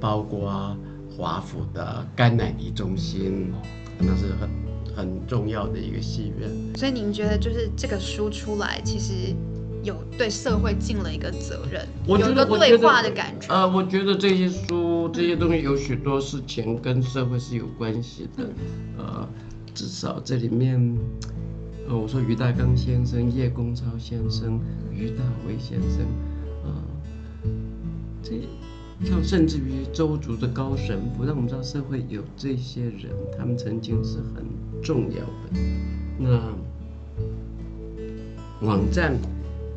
[0.00, 0.76] 包括
[1.18, 3.52] 华府的甘乃迪中心，
[3.98, 4.48] 那是很
[4.96, 6.48] 很重要的一个戏院。
[6.76, 9.34] 所以您觉得就是这个书出来，其实
[9.82, 13.52] 有对社会尽了一个责任，我觉有一个对话的感觉。
[13.52, 18.48] 呃，我觉得这些书这些东西有许多事情跟社会是有关系的，
[18.96, 19.28] 呃，
[19.74, 20.96] 至少这里面，
[21.88, 24.60] 呃，我说于大刚先生、叶公超先生、
[24.92, 26.06] 于大为先生，
[26.64, 26.70] 呃，
[28.22, 28.36] 这
[29.04, 34.44] 像甚至于周族的高神父，让我们知道社会有这些人，他们曾经是很
[34.82, 35.60] 重要的。
[36.18, 36.52] 那
[38.66, 39.16] 网站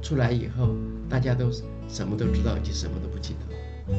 [0.02, 0.76] 出来以后，
[1.08, 1.52] 大家都
[1.88, 3.94] 什么都知道，以及什么都不记得。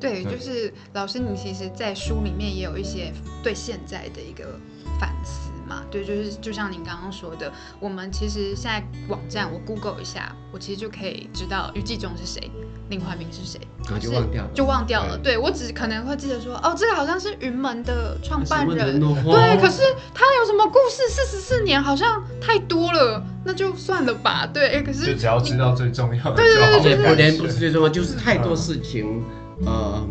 [0.00, 4.58] 对，对就是老师，你其实，在书里面也有一些对现在的一个
[4.98, 5.82] 反思嘛。
[5.90, 12.50] 对，就是就像您刚刚说的，我们其实现在网站我 Google 一下，我其实就可以知道于继中是谁，
[12.88, 15.16] 林怀民是谁，然后就忘掉了就忘掉了。
[15.16, 21.08] 对我只可能会记得说，哦，这个好像是云门的创办人对，可是他有什么故事？
[21.08, 24.48] 四十四年好像太多了，那就算了吧。
[24.52, 27.08] 对，可是就只要知道最重要的对对对了。
[27.08, 29.22] 不连不是最重要，就是太多事情，
[29.66, 30.06] 呃，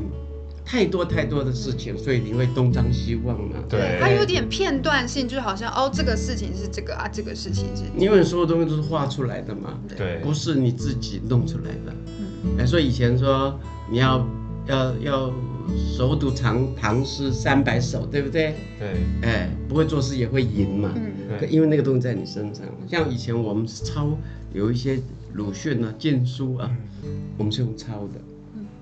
[0.70, 3.56] 太多太多的事情，所以你会东张西望嘛。
[3.68, 3.98] 对。
[4.00, 7.98] 它有点片段性，就好像哦，这个事情是这个啊，这个事情是这个。
[7.98, 10.18] 因为所有东西都是画出来的嘛，对。
[10.18, 11.96] 不是你自己弄出来的。
[12.20, 12.56] 嗯。
[12.60, 14.24] 哎，所以以前说你要
[14.68, 15.34] 要要
[15.98, 18.54] 熟读唐唐诗三百首，对不对？
[18.78, 18.90] 对。
[19.24, 20.92] 哎，不会做事也会赢嘛。
[20.96, 21.40] 嗯。
[21.40, 21.50] 对。
[21.50, 24.16] 因为那个东西在你身上，像以前我们是抄
[24.54, 25.00] 有一些
[25.34, 26.70] 鲁迅啊、禁书啊，
[27.40, 28.22] 我们是用抄的，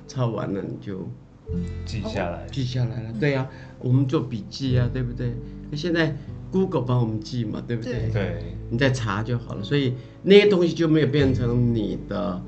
[0.06, 1.08] 抄完了你就
[1.86, 2.46] 记下来。
[2.52, 3.14] 记下来了。
[3.20, 3.48] 对呀、
[3.80, 5.34] 我们做笔记啊，对不对？
[5.70, 6.16] 那现在
[6.52, 8.10] Google 帮我们记嘛，对不对？
[8.12, 9.64] 对你再查就好了。
[9.64, 12.42] 所以那些东西就没有变成你的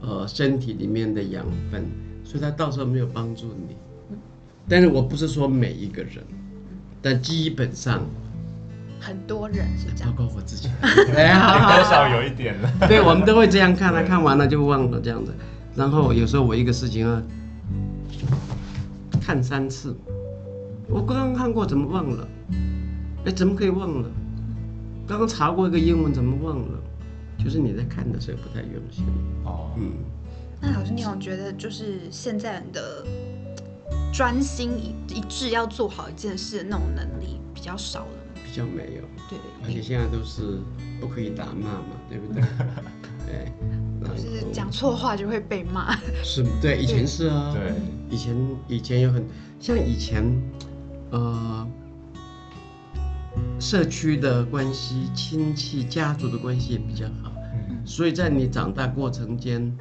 [0.00, 1.84] 呃身体里面的养分，
[2.24, 3.76] 所以它到时候没有帮助你。
[4.68, 6.24] 但是我不是说每一个人，
[7.00, 8.04] 但基本上
[8.98, 10.24] 很多人是这样包。
[10.26, 10.68] 括我自己，
[11.14, 12.72] 哎呀，多少有一点了。
[12.88, 15.32] 对，我们都会这样看啊，看完了就忘了这样子。
[15.76, 17.22] 然后有时候我一个事情啊，
[19.26, 19.92] 看三次，
[20.88, 22.28] 我刚刚看过，怎么忘了？
[23.24, 24.08] 哎，怎么可以忘了？
[25.04, 26.78] 刚刚查过一个英文，怎么忘了？
[27.36, 29.04] 就是你在看的时候不太用心。
[29.44, 29.94] 哦，嗯，
[30.60, 33.04] 那老师，你有觉得就是现在人的
[34.12, 38.40] 专心一一致要做好一件事的那种能力比较少了吗？
[38.44, 40.60] 比较没有，对，而且现在都是
[41.00, 42.44] 不可以打骂嘛，对不对？
[43.28, 45.96] 哎，然后就是讲错话就会被骂。
[46.22, 47.72] 是，对，以前是啊，对，
[48.10, 48.36] 以前
[48.68, 49.24] 以前有很
[49.58, 50.24] 像以前，
[51.10, 51.66] 呃，
[53.58, 57.32] 社区的关系、亲戚、家族的关系也比较好，
[57.70, 59.72] 嗯，所以在你长大过程间，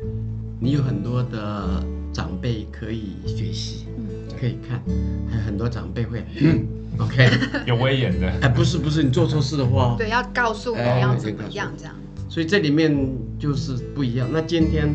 [0.60, 1.84] 你有很多的
[2.14, 4.06] 长辈可以学习，嗯。
[4.38, 4.84] 可以看，
[5.32, 6.68] 还有很多长辈会，嗯，
[7.00, 7.32] OK，
[7.66, 8.28] 有威严的。
[8.42, 11.96] 哎，不是不是，你做错事的话，对，要告诉你哎要怎么样这样。
[12.36, 12.94] 所以这里面
[13.40, 14.28] 就是不一样。
[14.30, 14.94] 那今天，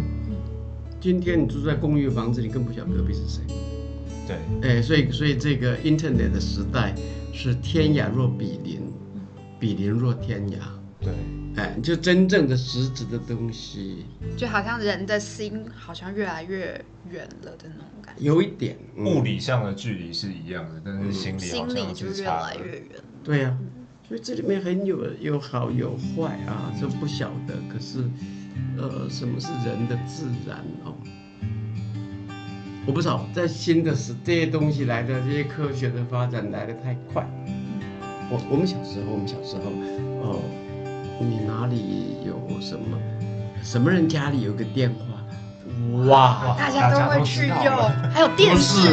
[1.00, 3.42] 今天你住在公寓房子，你更不晓得隔壁是谁。
[4.28, 6.94] 对，哎，所以所以这个 Internet 的时代
[7.32, 8.82] 是天涯若比邻，
[9.58, 10.56] 比邻若天涯。
[11.00, 11.14] 对，
[11.56, 14.04] 哎，就真正的实质的东西，
[14.36, 22.24] 就好像人的心好像越来越远了的那种感觉，有一点、嗯物理上的距离是一样的，但是心理好心里像就越。
[22.28, 22.86] 来越远。
[23.24, 23.58] 对呀、
[24.10, 27.54] 所以这里面很有有好有坏啊，这不晓得。
[27.72, 28.00] 可是，
[28.76, 30.92] 呃，什么是人的自然哦？
[32.86, 37.24] 我不知道，在新的时这些东西来的，这些科学的发展来的太快。
[38.28, 39.70] 我我们小时候，我们小时候，
[40.24, 40.42] 哦，
[41.20, 42.98] 你哪里有什么，
[43.62, 45.22] 什么人家里有个电话，
[46.08, 47.56] 哇，大家都会去用，
[48.12, 48.88] 还有电不视是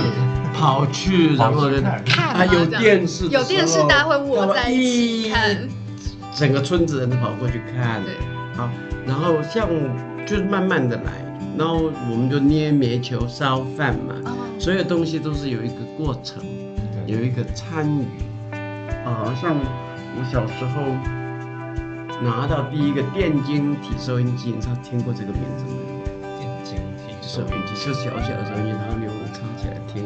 [0.57, 5.55] 跑去，然后呢跑去看啊有电视有电视，大家会窝在一起看。
[6.35, 8.13] 整个村子人都跑过去看，对，
[8.55, 8.69] 好，
[9.05, 9.67] 然后像
[10.25, 11.11] 就是慢慢的来，
[11.57, 16.43] 然后我们就捏煤球、烧饭嘛，哦，所有东西都是有一个过程，
[17.05, 18.05] 有一个参与。
[19.05, 20.83] 啊，像我小时候，
[22.21, 26.37] 拿到第一个电晶体收音机，你知道听过这个名字没有？
[26.37, 30.03] 电晶体收音机是小小的收音机，然后你用插起来听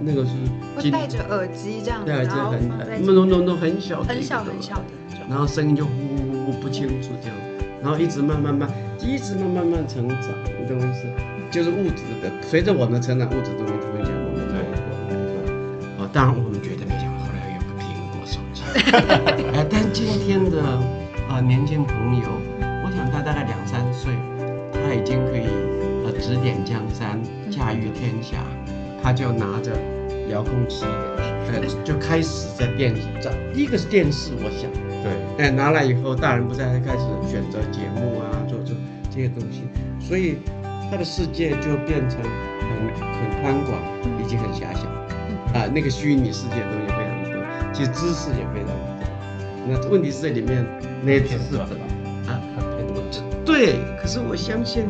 [0.00, 0.32] 那个是
[0.76, 5.26] 会戴着耳机这样子，对，这然后很放在那种那种很小的很小很小的那种。
[5.28, 7.36] 然后声音就呼呼呼不清楚这样，
[7.82, 8.68] 然后一直慢慢慢，
[9.00, 10.30] 一直慢慢慢成长，
[10.60, 11.06] 你懂我意思？
[11.50, 16.04] 就是物质的，随着我们成长，物质东西都会讲我们的过来。
[16.04, 18.62] 哦，当然我们觉得没想到后来有个苹果手机，
[19.56, 20.60] 哎， 但今天的
[21.28, 22.28] 啊、年轻朋友，
[22.84, 24.12] 我想他大概两三岁，
[24.72, 25.46] 他已经可以
[26.04, 27.18] 呃指点江山，
[27.50, 28.44] 驾驭天下，
[29.06, 29.70] 他就拿着
[30.28, 30.84] 遥控器，
[31.46, 34.68] 呃，就开始在电视上，第一个是电视，我想。
[35.00, 38.74] 对，哎，拿来以后，大人不再开始选择节目啊，做做
[39.08, 39.62] 这些东西，
[40.00, 40.38] 所以
[40.90, 43.80] 他的世界就变成很很宽广，
[44.20, 44.88] 以及很狭小。
[45.56, 48.74] 啊，那个虚拟世界的东西非常多，其实知识也非常多。
[49.68, 50.66] 那问题是这里面
[51.04, 53.44] 那些知识啊，很片段。
[53.44, 54.82] 对，可是我相信，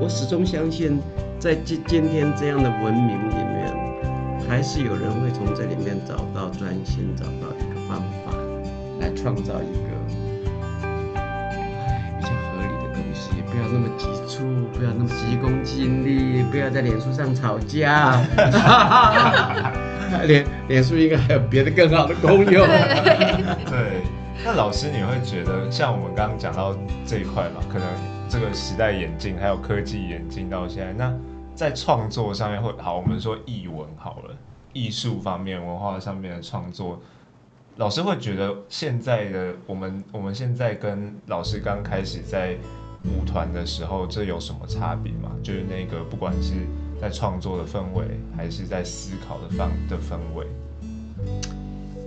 [0.00, 1.00] 我始终相信，
[1.44, 3.70] 在今今天这样的文明里面，
[4.48, 8.32] 还是有人会从这里面找到专心，找到一个方法，
[8.98, 9.90] 来创造一个
[11.12, 18.22] 哎比较合理的东西，不要那么急促，不要那么急功近利，不要在脸书上吵架。
[20.26, 22.66] 脸脸书应该还有别的更好的功用。
[23.68, 24.00] 对，
[24.42, 27.86] 那老师你会觉得，像我们刚刚讲到这一块嘛，可能
[28.30, 31.14] 这个时代演进，还有科技演进到现在，那
[31.54, 34.36] 在创作上面会好，我们说艺文好了，
[34.72, 37.00] 艺术方面、文化上面的创作，
[37.76, 42.56] 老师会觉得现在的我们，我们现在跟老师刚开始在
[43.04, 45.30] 舞团的时候，这有什么差别吗？
[45.42, 46.54] 就是那个不管是
[47.00, 50.46] 在创作的氛围，还是在思考的方的氛围，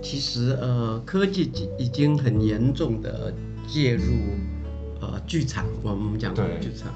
[0.02, 3.32] 其实呃，科技已经很严重的
[3.66, 4.12] 介入
[5.00, 6.58] 呃剧场，我们讲对。
[6.60, 6.92] 剧场，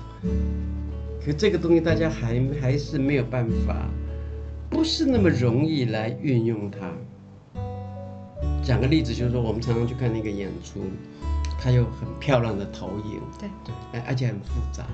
[1.25, 3.89] 可这个东西大家还还是没有办法，
[4.69, 6.93] 不是那么容易来运用它。
[8.63, 10.85] 讲个例子，就是说我们常常去看那个演出，
[11.61, 14.85] 它有很漂亮的投影，对对，哎，而且很复杂。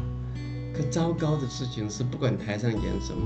[0.75, 3.21] 可糟糕的事情是，不管台上演什么，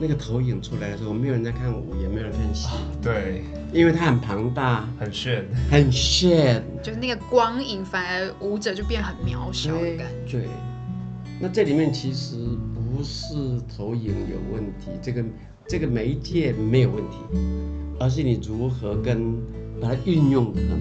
[0.00, 2.68] 那个投影出来的时候，没有人在看舞，也没有人看戏，
[3.02, 3.42] 对，
[3.72, 5.44] 因为它很庞大，很炫。
[5.70, 6.62] 很炫。
[6.82, 10.38] 就是那个光影，反而舞者就变很渺小的感觉。
[10.38, 10.48] 对，
[11.40, 12.36] 那这里面其实
[12.74, 13.34] 不是
[13.76, 15.24] 投影有问题，这个
[15.66, 17.18] 这个媒介没有问题，
[18.00, 19.36] 而是你如何跟
[19.80, 20.76] 把它运用的很好。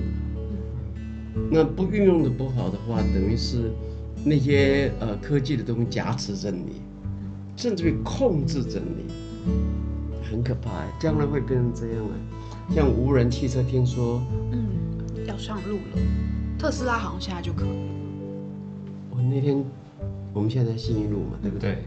[1.51, 3.71] 那不运用的不好的话，等于是
[4.25, 6.81] 那些呃科技的东西夹持着你，
[7.55, 9.05] 甚至于控制着你，
[10.23, 10.87] 很可怕欸。
[10.99, 12.13] 将来会变成这样啊。
[12.73, 14.19] 像无人汽车，听说
[14.51, 16.01] 嗯，要上路了，
[16.57, 17.69] 特斯拉好像现在就可以。
[19.11, 19.63] 我那天
[20.37, 21.71] 我们现在在信义路嘛，对不对？
[21.71, 21.83] 对，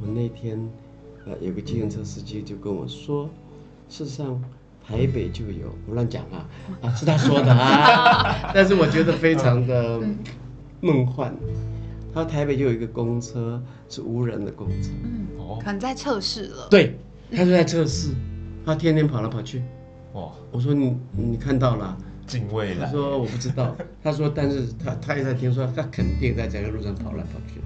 [0.00, 0.56] 我那天
[1.26, 3.28] 呃有个计程车司机就跟我说，
[3.88, 4.40] 事实上
[4.86, 6.46] 台北就有，我乱讲啊
[6.80, 10.00] 啊是他说的啊， 但是我觉得非常的
[10.80, 11.34] 梦幻。
[12.14, 16.68] 他说台北就有一个公车是无人的公车，嗯，哦可能在测试了。
[16.70, 16.96] 对，
[17.32, 18.14] 他就在测试，
[18.64, 19.62] 他天天跑来跑去。
[20.14, 21.98] 哇，我说你你看到了啊？
[22.26, 27.60] 近未来，他说我不知道，他说但是他他也在听说，他肯定在这个路上跑来跑去。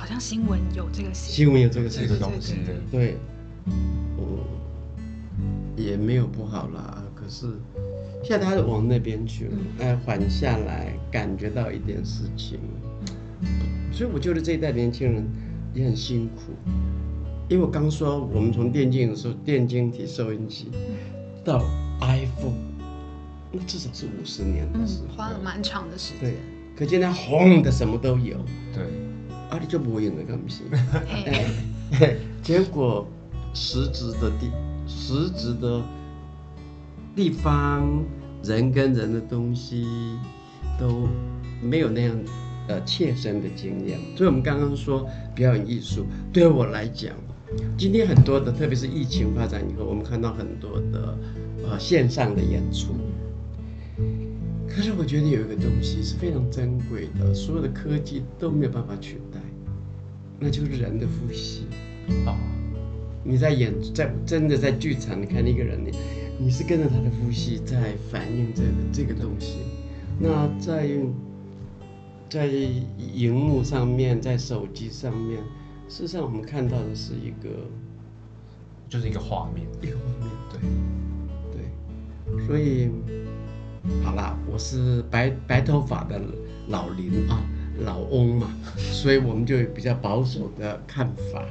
[0.00, 2.20] 好像新闻有这个新新闻有这个事情这个。
[2.20, 3.18] 东西的，对，
[3.66, 4.38] 嗯，
[5.76, 7.04] 也没有不好啦。
[7.14, 7.46] 可是
[8.24, 12.58] 现在他往那边去了，哎，缓下来，感觉到一点事情。
[13.92, 15.22] 所以我觉得这一代年轻人
[15.74, 16.54] 也很辛苦，
[17.50, 20.70] 因为我刚说我们从电竞的时候，电晶体收音机
[21.44, 21.62] 到
[22.00, 22.56] iPhone，
[23.52, 25.14] 那至少是五十年的嗯时，候。
[25.14, 26.38] 花了蛮长的时对间。，
[26.74, 28.38] 可见他红的什么都有，
[28.72, 28.82] 对，
[29.50, 30.64] 啊，你就无用的干不行。
[30.70, 31.46] 嘿，
[31.92, 33.06] 嘿 结果
[33.52, 34.50] 实质的地
[34.86, 35.82] 实质的
[37.16, 38.04] 地方，
[38.44, 39.84] 人跟人的东西
[40.78, 41.08] 都
[41.60, 42.16] 没有那样
[42.68, 43.98] 呃切身的经验。
[44.16, 47.12] 所以我们刚刚说表演艺术，对我来讲，
[47.76, 51.18] 今天很多的，特别是疫情发展以后，我们看到很多的
[51.64, 52.94] 呃线上的演出。
[54.68, 59.29] 可是我觉得有一个东西是非常珍贵的，所有的科技都没有办法取代，
[60.40, 61.66] 那就是人的呼吸。
[62.26, 62.34] 啊，
[63.22, 65.92] 你在演，在真的在剧场，你看一个人，你
[66.38, 69.58] 你是跟着他的呼吸在反映这个这个东西。
[70.18, 70.88] 那在
[72.28, 75.38] 在荧幕上面，在手机上面，
[75.88, 77.48] 事实上我们看到的是一个
[78.88, 80.30] 就是一个画面，一个画面，
[81.52, 81.60] 对，
[82.36, 82.90] 对，所以
[84.02, 86.20] 好啦，我是白白头发的
[86.68, 87.42] 老林啊，
[87.84, 91.44] 老翁嘛， 所以我们就有比较保守的看法。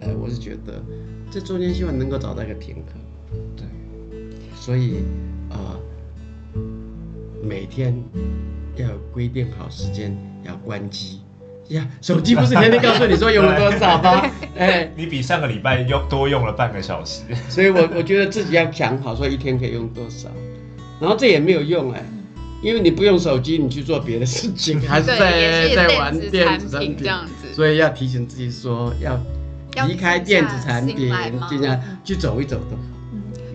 [0.00, 0.82] 呃，我是觉得
[1.30, 2.84] 这中间希望能够找到一个平衡。
[3.56, 3.64] 对，
[4.54, 4.96] 所以
[5.50, 5.80] 呃，
[7.42, 7.94] 每天
[8.76, 11.20] 要规定好时间，要关机。
[11.68, 14.30] 呀，手机不是天天告诉你说用了多少吗？
[14.56, 17.22] 哎，你比上个礼拜用多用了半个小时。
[17.48, 20.28] 所以我我觉得自己要想好，说一天可以用多少，
[21.00, 22.04] 然后这也没有用哎，
[22.66, 27.54] 因为你不用手机，你去做别的事情，还是，在是在玩电电子产品这样子。
[27.54, 29.16] 所以要提醒自己说，要
[29.76, 30.96] 要离开电子产品
[31.48, 32.82] 尽量去走一走都好。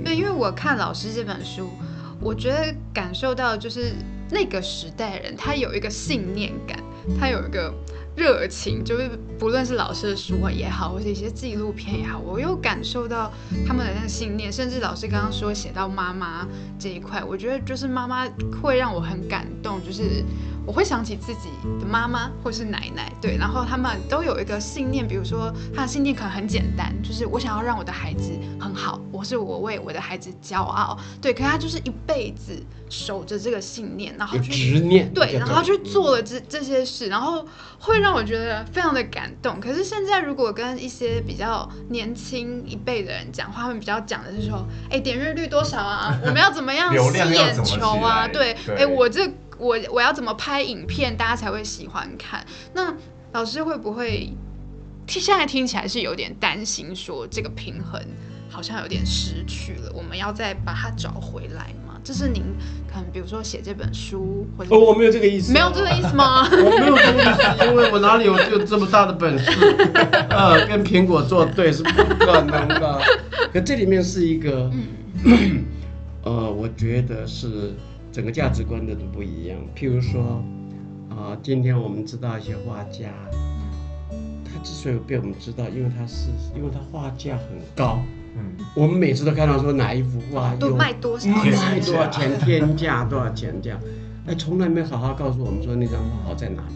[0.06, 1.70] 对，因为我看老师这本书，
[2.22, 3.92] 我觉得感受到就是
[4.30, 6.80] 那个时代人，他有一个信念感，
[7.20, 7.74] 他有一个
[8.22, 9.10] 热情，就是
[9.40, 13.32] 不论是老师的书也好，或者一些纪录片也好，我又感受到
[13.66, 14.54] 他们的那个信念。
[14.54, 16.48] 甚至老师刚刚说写到妈妈
[16.78, 18.28] 这一块，我觉得就是妈妈
[18.62, 20.24] 会让我很感动，就是。
[20.66, 21.50] 我会想起自己
[21.80, 37.46] 的妈妈或是奶奶，对，然后他们都有一个信念，比如说他的信念可能很简单，就是我想要让我的孩子很好，我是我为我的孩子骄傲，对，可他就是一辈子守着这个信念，然后去执念，对，然后他去去做了这这些事，然后
[37.80, 39.60] 会让我觉得非常的感动。
[39.60, 46.20] 可是现在如果跟一些比较年轻一辈的人讲话，他们比较讲的是说，哎，点阅率多少啊？
[46.26, 48.28] 我们要怎么样 流吸眼球啊？
[48.28, 49.32] 对哎，我这
[49.62, 52.44] 我我要怎么拍影片，大家才会喜欢看？
[52.74, 52.92] 那
[53.32, 54.34] 老师会不会
[55.06, 58.02] 听现在听起来是有点担心，说这个平衡
[58.50, 62.00] 好像有点失去了，我们要再把它找回来吗？
[62.04, 62.42] 这是您
[62.92, 66.42] 可能比如说写这本书，或者哦，我没有这个意思，没有这个意思吗？
[66.50, 69.52] 我没有这个意思，因为我哪里有就这么大的本事，
[70.32, 73.00] 呃，跟苹果作对是不可能的。
[73.54, 74.72] 可这里面是一个，
[76.26, 77.76] 呃，我觉得是
[78.12, 79.58] 整个价值观的都不一样。
[79.76, 80.44] 譬如说，
[81.10, 83.12] 啊、今天我们知道一些画家，
[84.44, 88.02] 他之所以被我们知道，因为他是因为他画价很高。
[88.36, 91.82] 嗯，我们每次都看到说哪一幅画都有卖多少卖钱？
[91.84, 93.80] 多少钱，天价多少钱这样，
[94.26, 96.76] 哎，从来没好好告诉我们说那张画好在哪里。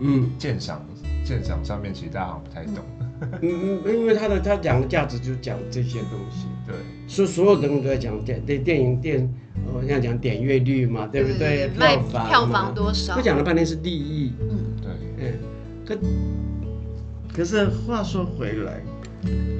[0.00, 0.84] 嗯鉴赏
[1.24, 2.84] 鉴赏上面其实大家好像不太懂。
[3.42, 6.74] 嗯嗯，因为他的他讲的价值就是讲这些东西，对，
[7.06, 9.32] 所以所有人都在讲电对电影电，
[9.72, 11.70] 呃，要讲点阅率嘛，对不对？
[11.78, 13.22] 卖票房票房多少我？
[13.22, 15.38] 讲了半天是利益，嗯，对，嗯，
[15.86, 15.96] 可
[17.36, 18.82] 可是话说回来，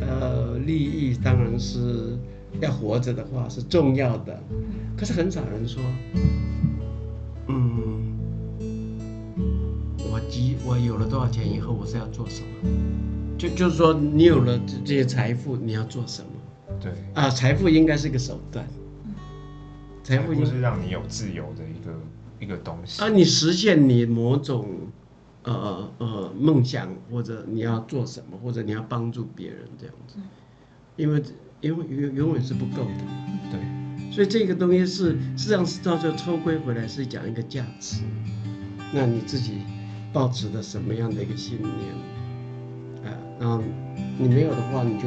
[0.00, 2.18] 呃，利益当然是
[2.60, 4.38] 要活着的话是重要的，
[4.96, 5.82] 可是很少人说，
[7.48, 8.18] 嗯，
[10.10, 13.13] 我急我有了多少钱以后我是要做什么？
[13.36, 16.28] 就就是说你有了这这些财富，你要做什么？
[16.80, 18.66] 对，啊，财富应该是个手段，
[20.02, 22.00] 财富就是让你有自由的一个
[22.40, 23.02] 一个东西。
[23.02, 24.68] 啊，你实现你某种
[25.44, 30.16] 呃呃梦想，或者你要做什么，或者你要帮助别人这样子，
[30.96, 31.22] 因为
[31.60, 33.04] 因为永永远是不够的，
[33.50, 38.02] 对，所以这个东西是实际上是到最后抽归回来是讲一个价值，
[38.92, 39.58] 那你自己
[40.12, 41.72] 保持的什么样的一个信念，
[43.44, 43.62] 啊，然后
[44.16, 45.06] 你没有的话，你就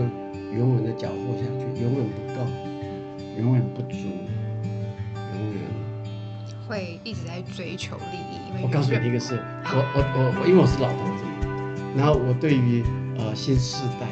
[0.55, 2.45] 永远的缴获下去，永远不够，
[3.41, 3.97] 永远不足，
[5.15, 5.61] 永远。
[6.67, 11.39] 会一直在追求利益，因为我告诉你一个事，我我我我，因为我是老头子嘛，
[11.97, 12.83] 然后我对于
[13.17, 14.05] 呃新世代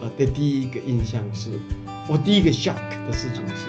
[0.00, 1.58] 呃的第一个印象是，
[2.08, 3.66] 我第一个 shock 的事情是，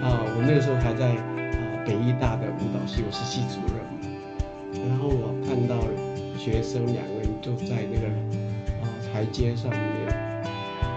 [0.00, 5.76] 啊、我那个时候还在啊、北医大的舞蹈系，我是系主任，然后我看到
[6.38, 8.39] 学生两个人就在那个啊、
[9.12, 9.80] 台阶上面，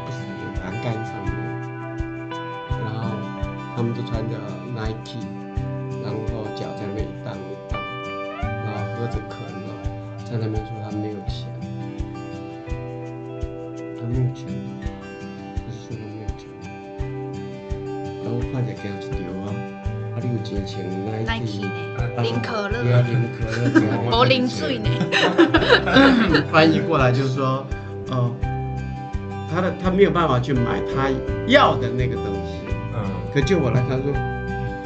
[0.05, 1.33] 不是台阶栏杆上面，
[2.69, 2.99] 然后
[3.75, 4.33] 他们都穿着
[4.75, 5.19] Nike。
[6.03, 6.17] 然后
[6.53, 7.37] 脚在那边一荡一
[7.71, 7.79] 荡，
[8.41, 9.65] 然后喝着可乐，
[10.25, 11.47] 在那边说他没有钱，
[13.97, 14.45] 他没有钱，
[15.55, 16.41] 他是说他没有钱。
[18.21, 19.47] 然后我看着给他一条啊，
[20.13, 20.83] 啊你有钱穿
[21.23, 21.63] Nike
[22.21, 24.89] 零可乐，零可乐这样，无零 水呢，
[26.51, 27.65] 翻译过来就是说，哦，
[29.83, 31.09] 他没有办法去买他
[31.45, 32.53] 要的那个东西。
[32.95, 33.03] 嗯，
[33.33, 34.13] 可就我来看说，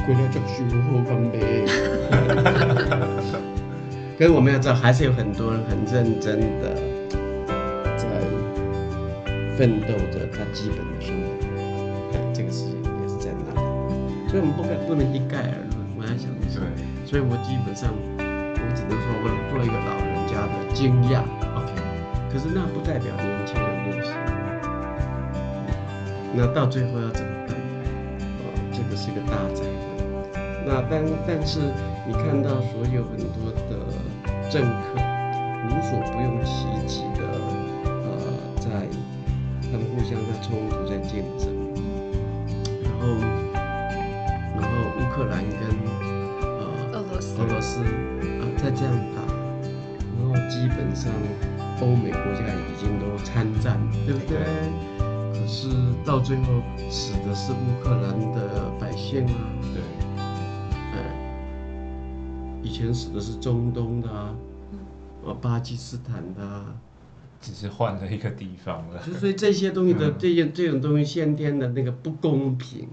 [0.07, 1.63] 国家教训后干杯。
[4.17, 6.73] 可是我们要知道，还是有很多人很认真的
[7.95, 8.07] 在
[9.55, 11.27] 奋斗着他基本的生活，
[12.17, 13.61] 哎，这个事情也是在那里，
[14.27, 15.77] 所以我们不敢不能一概而论。
[15.95, 16.65] 我在想的是，对，
[17.05, 21.21] 所以我基本上我只能说我做一个老人家的惊讶
[21.53, 21.77] ，OK，
[22.33, 23.53] 可是那不代表年轻。
[26.37, 27.55] 那到最后要怎么办？
[28.37, 29.73] 哦，这个是个大灾难。
[30.67, 31.59] 那但但是
[32.05, 33.73] 你看到所有很多的
[34.51, 34.96] 政客
[65.97, 66.75] 斯坦的啊，
[67.41, 69.01] 只是换了一个地方了。
[69.05, 72.87] 就所以这些东西的嗯这些这种东西先天的那个不公平，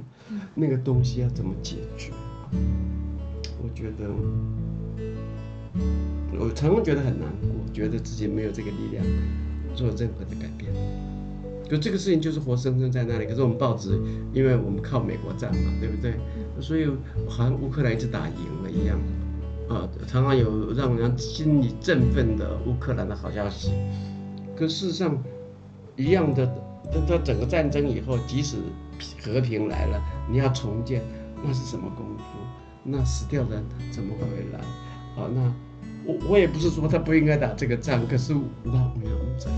[0.54, 2.12] 那个东西要怎么解决？
[3.62, 4.10] 我觉得，
[6.38, 9.04] 我常常觉得很难过，觉得自己没有这个力量
[9.74, 10.72] 做任何的改变。
[11.68, 13.24] 就这个事情就是活生生在那里。
[13.24, 13.98] 可是我们报纸，
[14.34, 16.14] 因为我们靠美国站嘛，对不对？
[16.60, 16.86] 所以
[17.26, 19.00] 好像乌克兰一直打赢了一样，
[19.68, 23.72] 啊，常常有让人心里振奋的乌克兰的好消息。
[24.56, 25.22] 可事实上，
[25.96, 26.46] 一样的，
[26.92, 28.56] 这这整个战争以后，即使
[29.22, 31.02] 和平来了，你要重建，
[31.42, 32.24] 那是什么功夫？
[32.82, 34.60] 那死掉人怎么回来？
[35.16, 35.52] 好，那
[36.04, 39.54] 我我也不是说他不应该打这个仗，可是我我要怎嗯，所以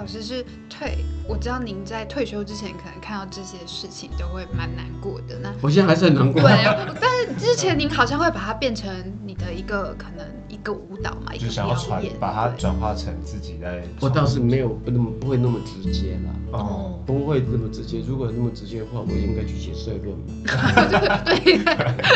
[0.00, 5.38] 老师是退，我知道您在退休之前可能看到这些事情都会蛮难过的。
[5.42, 6.40] 那我现在还是很难过。
[6.40, 6.50] 对，
[6.98, 8.90] 但是之前您好像会把它变成
[9.26, 13.82] 你的一个可能一个舞蹈嘛，一个就想要，传把它转化成自己在。
[14.00, 18.00] 我倒是没有不那么不会那么直接啦，哦，不会那么直接。
[18.08, 20.24] 如果那么直接的话，我应该去写社论嘛。
[21.28, 21.58] 对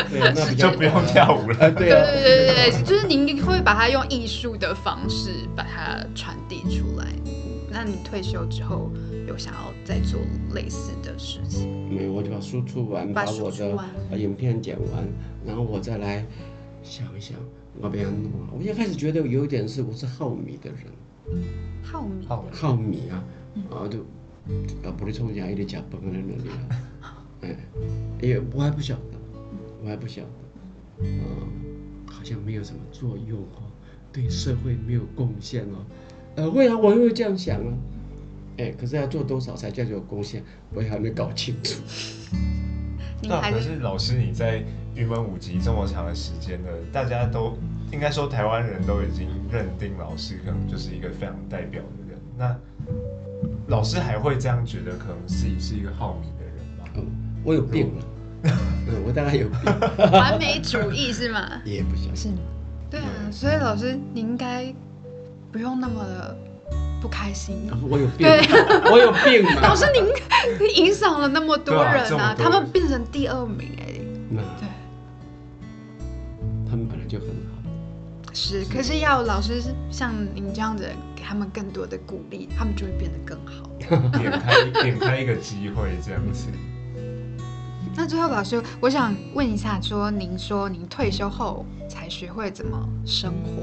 [0.08, 1.58] 对啊，那比较就不用跳舞了。
[1.68, 2.00] 啊，对啊。
[2.02, 7.04] 对对对对，就是您会把它用艺术的方式把它传递出来。
[7.74, 8.88] 那你退休之后
[9.26, 10.20] 有想要再做
[10.54, 11.88] 类似的事情？
[11.90, 15.04] 没有，我就把书出完，把把我的影片剪完，
[15.44, 16.24] 然后我再来
[16.84, 17.36] 想一想
[17.80, 18.48] 我要弄啊。
[18.52, 18.62] 我？
[18.62, 21.42] 一开始觉得有一点是我是好米的人，
[21.82, 23.24] 好米好好米啊，
[23.70, 23.98] 啊就
[24.88, 26.48] 啊不是从家一直吃饭在那里
[27.00, 27.56] 啊， 哎，
[28.22, 29.18] 也我还不晓得，
[29.82, 30.28] 我还不晓得，
[31.02, 31.20] 嗯，
[32.06, 33.66] 好像没有什么作用哦，
[34.12, 35.84] 对社会没有贡献哦，
[36.36, 37.72] 呃会啊，我也会这样想啊。
[38.56, 40.42] 哎，可是要做多少才叫做有贡献，
[40.74, 41.80] 我也还没搞清楚。
[43.26, 44.62] 那可是是老师你在
[44.94, 47.56] 云门舞集这么长的时间呢，大家都
[47.90, 52.18] 应该说台湾人都已经认定老师可能就是一个非常代表的人。
[52.36, 52.56] 那
[53.68, 56.84] 老师还会这样觉得可能自己是一个好名的人吗？
[56.96, 57.06] 嗯，
[57.42, 58.04] 我有病了，
[58.42, 61.62] 嗯，我大概有病，完美主义是吗？
[61.64, 62.14] 也不行。
[62.14, 62.28] 是。
[62.90, 64.72] 对啊，所以老师你应该
[65.54, 66.36] 不用那么的
[67.00, 67.70] 不开心。
[67.88, 68.40] 我有病，对
[68.90, 69.60] 我有病嘛。
[69.62, 69.86] 老师，
[70.58, 74.00] 您影响了那么多人啊，他们变成第二名哎、
[74.30, 74.66] 那对，
[76.68, 83.70] 他们本来就很好，是，可是要老师像您这样子给他们更多的鼓励，他们就会变得更好。
[84.18, 86.48] 点开点开一个机会这样子。
[87.94, 92.76] 那最后，老师，我想问一下，说您说您退休后才学会怎么
[93.06, 93.62] 生活，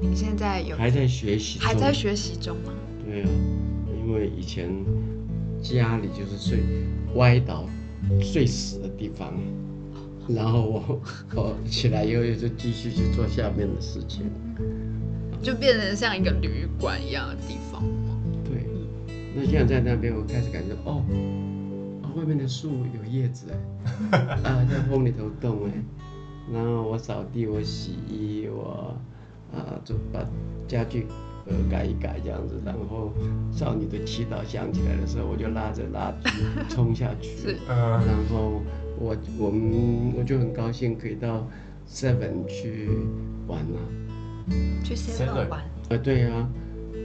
[0.00, 1.92] 您现在有还在学习，还在。
[1.92, 2.72] 学习中吗？
[3.04, 3.28] 对啊，
[3.98, 4.70] 因为以前
[5.62, 6.60] 家里就是睡
[7.16, 7.66] 歪倒
[8.22, 9.34] 睡死的地方，
[10.28, 11.00] 然后我
[11.34, 14.24] 我起来以后就继续去做下面的事情。
[15.42, 18.20] 就变成像一个旅馆一样的地方吗？
[18.44, 18.66] 对，
[19.34, 21.02] 那现在在那边，我开始感觉哦，
[22.02, 23.46] 哦，外面的树有叶子
[24.12, 25.72] 哎， 啊，在风里头动哎，
[26.52, 28.94] 然后我扫地，我洗衣，我
[29.52, 30.20] 啊，就把
[30.68, 31.06] 家具
[31.46, 33.12] 呃改一改这样子，然后
[33.52, 36.30] 少女的祈祷响起来的时候，我就拉着垃圾
[36.68, 37.56] 冲下去，是。
[37.68, 37.76] 嗯，
[38.06, 38.60] 然后
[38.98, 41.46] 我我们我就很高兴可以到
[41.88, 42.88] Seven 去
[43.48, 46.48] 玩了、去 Seven 玩，啊，对呀、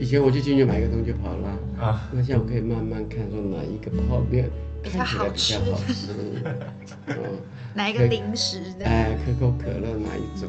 [0.00, 1.48] 以前我就进去买个东西就跑了。
[1.80, 4.48] 啊，那现在我可以慢慢看，说哪一个泡面
[4.82, 6.08] 看起来比较好好吃，
[7.08, 7.16] 嗯，
[7.74, 8.84] 哪一个零食的？
[8.86, 10.48] 哎，可口可乐哪一种？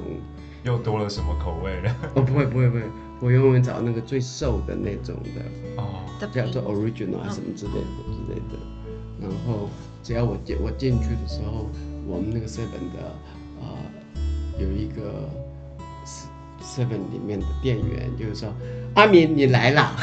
[0.67, 1.95] 又多了什么口味了？
[2.15, 2.81] 哦，不会不会不会，
[3.21, 5.41] 我永远找那个最瘦的那种的，
[5.81, 8.57] 哦，的叫做 original 还是什么之类的之类的。
[9.21, 9.69] 然后
[10.03, 11.69] 只要我进我进去的时候，
[12.05, 13.07] 我们那个 seven 的
[13.61, 13.79] 啊、
[14.59, 15.29] 有一个
[16.61, 18.53] seven 里面的店员就是说
[18.95, 19.95] 阿明你来啦，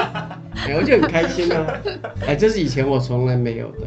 [0.56, 1.66] 哎，我就很开心啊，
[2.26, 3.86] 哎，这是以前我从来没有的，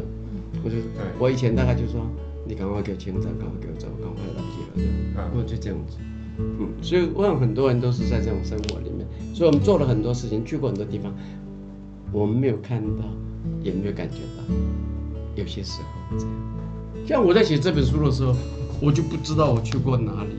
[0.62, 0.76] 我就
[1.18, 2.06] 我以前大概就说
[2.46, 5.98] 你赶快给我签账，赶快给我走，赶快来不及了这样，我就这样子。
[6.58, 11.14] 嗯，所以我想很多人都是在这种生活里面，所以我们做了很多事情，去过很多地方，
[12.12, 13.04] 我们没有看到，
[13.62, 14.54] 也没有感觉到，
[15.36, 16.34] 有些时候这样。
[17.06, 18.34] 像我在写这本书的时候，
[18.80, 20.30] 我就不知道我去过哪里，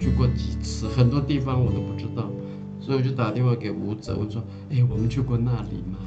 [0.00, 2.30] 去过几次，很多地方我都不知道，
[2.80, 5.98] 所以我就打电话给吴哲，我说：“哎，我们去过那里吗？”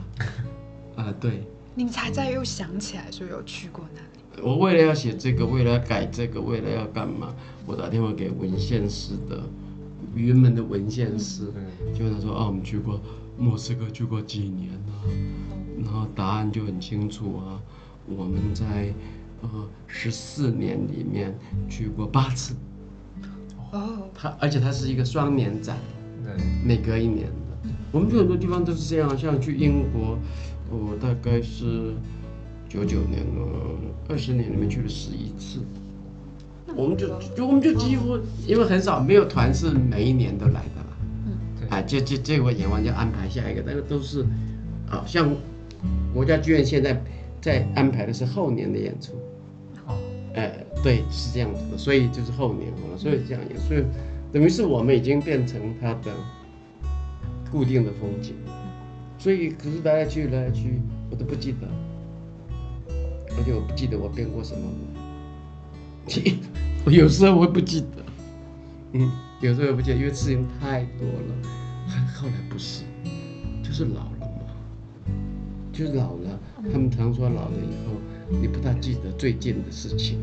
[0.95, 1.43] 啊，对，
[1.75, 4.43] 你才在又想起来说有去过那里。
[4.43, 7.33] 我为了要写这个，为了要改这个，为了要干嘛，
[7.67, 9.43] 我打电话给文献师的
[10.15, 12.99] 云门的文献师，对，就问他说：“啊，我们去过
[13.37, 15.03] 莫斯科，去过几年啊？”
[15.83, 17.61] 然后答案就很清楚啊，
[18.07, 18.93] 我们在
[19.41, 19.49] 呃
[19.85, 21.37] 十四年里面
[21.69, 22.55] 去过八次。
[23.73, 25.77] 哦，它而且他是一个双年展，
[26.23, 26.33] 对，
[26.65, 27.69] 每隔一年的。
[27.91, 30.17] 我们去很多地方都是这样，像去英国，
[30.71, 31.93] 我大概是
[32.69, 33.75] 九九年了，
[34.07, 35.59] 二十年里面去了十一次。
[36.75, 40.97] 我们就就我们就几乎，因为很少没有团是每一年都来的啦。
[41.59, 44.21] 对啊，这这这回演完就安排下一个，但是都是，
[44.89, 45.33] 啊，像
[46.13, 47.01] 国家剧院现在
[47.41, 49.13] 在安排的是后年的演出。
[49.87, 49.95] 哦，
[50.33, 50.51] 呃，
[50.83, 53.83] 对，是这样子的，所以就是后年了，所以这样演，所以
[54.31, 56.11] 等于是我们已经变成它的
[57.51, 58.35] 固定的风景，
[59.17, 61.67] 所以可是来来去来来去，我都不记得，
[63.37, 64.96] 而且我不记得我编过什么舞，
[66.85, 67.87] 我有时候我会不记得，
[68.93, 71.35] 嗯，有时候也不记得，因为事情太多了。
[72.15, 72.83] 后来不是，
[73.63, 75.11] 就是老了嘛，
[75.71, 76.39] 就是老了。
[76.71, 77.93] 他们常说老了以后，
[78.41, 80.19] 你不大记得最近的事情。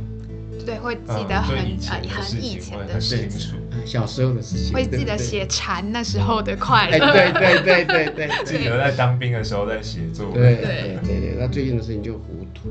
[0.66, 7.12] 对，会记嗯得很对以前呃的事很以前的很清事情，小时候的事情，会记得写蝉那时候的快哎，乐。
[7.12, 12.68] 对对对对对记得在当兵的时候在写作对对对，那最近的事情就糊涂。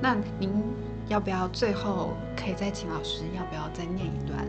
[0.00, 0.50] 那您
[1.08, 4.46] 要不要最后可以再请老师，要不要再念一段？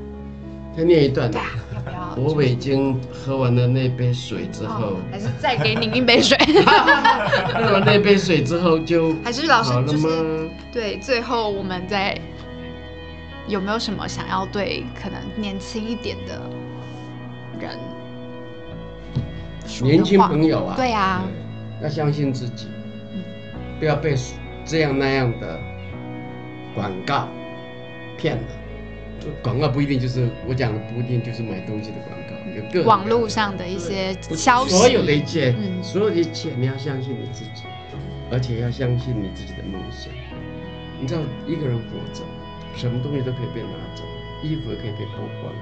[0.75, 1.39] 再念一段对。
[1.39, 2.33] 啊，要不要？
[2.33, 6.37] 我已经喝完了那杯水之后哦，，还是再给您一杯水？
[7.53, 10.49] 喝完那杯水之后就还是老师好了就是？
[10.71, 12.17] 对，最后我们再
[13.47, 16.41] 有没有什么想要对可能年轻一点的
[17.59, 17.77] 人
[19.63, 21.23] 的年轻朋友啊，对啊，
[21.81, 22.67] 要相信自己
[23.13, 23.21] 嗯，
[23.79, 24.15] 不要被
[24.65, 25.59] 这样那样的
[26.73, 27.27] 广告
[28.17, 28.43] 骗了。
[29.41, 37.63] 广告不一定就是我讲的，不一定就是买东西的广告，有各种网络上的一些消息，所有的一切，嗯所有的一切，你要相信你自己，
[38.29, 40.11] 而且要相信你自己的梦想。
[40.99, 42.21] 你知道，一个人活着，
[42.75, 44.03] 什么东西都可以被拿走，
[44.43, 45.53] 衣服也可以被剥光，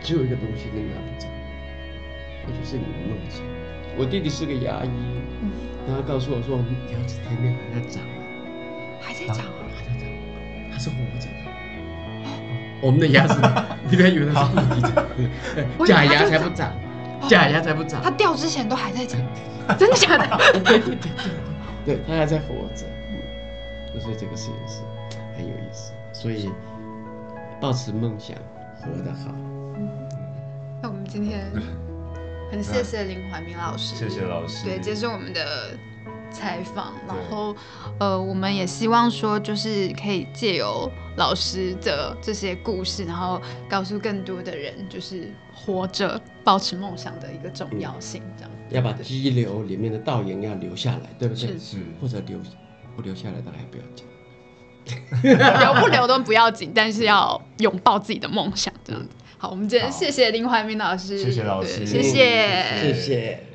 [0.00, 1.26] 只有一个东西你拿不走，
[2.46, 3.42] 那就是你的梦想。
[3.98, 4.88] 我弟弟是个牙医，
[5.42, 5.50] 嗯
[5.86, 6.56] 然后他告诉我说，
[6.92, 8.23] 牙齿前面还在长啊，
[9.04, 10.08] 还在长啊，还在长，
[10.72, 11.32] 它是活着的。
[12.80, 13.34] 我们的牙齿，
[13.88, 16.72] 你不要以为它是假牙才不长，
[17.28, 18.02] 假牙才不长。
[18.02, 18.10] 它。
[18.10, 19.20] 掉之前都还在长，
[19.78, 20.26] 真的假的？
[20.64, 21.10] 对对对
[21.84, 24.80] 对，对他还在活着，嗯，所以这个事情是
[25.36, 26.50] 很有意思，所以
[27.60, 28.36] 保持梦想，
[28.80, 29.34] 活得好。
[30.82, 31.50] 那我们今天
[32.50, 35.70] 很谢谢林怀民老师，谢谢老师，对，接受我们的
[36.34, 37.56] 采访，然对后
[38.00, 48.50] 呃，我们也希望说，就是可以借由老师的这些故事，然后告诉更多的人，就是活着、保持梦想的一个重要性，这样。
[48.70, 51.46] 要把激流里面的倒影要留下来，对不对？
[51.48, 52.38] 是是或者留
[52.96, 54.04] 不留下来，当然不要紧。
[55.22, 59.08] 留不留都不要紧，但是要拥抱自己的梦想，这样子。
[59.38, 63.53] 好，我们今天好谢谢林怀民老师，谢谢老师对谢谢，谢谢。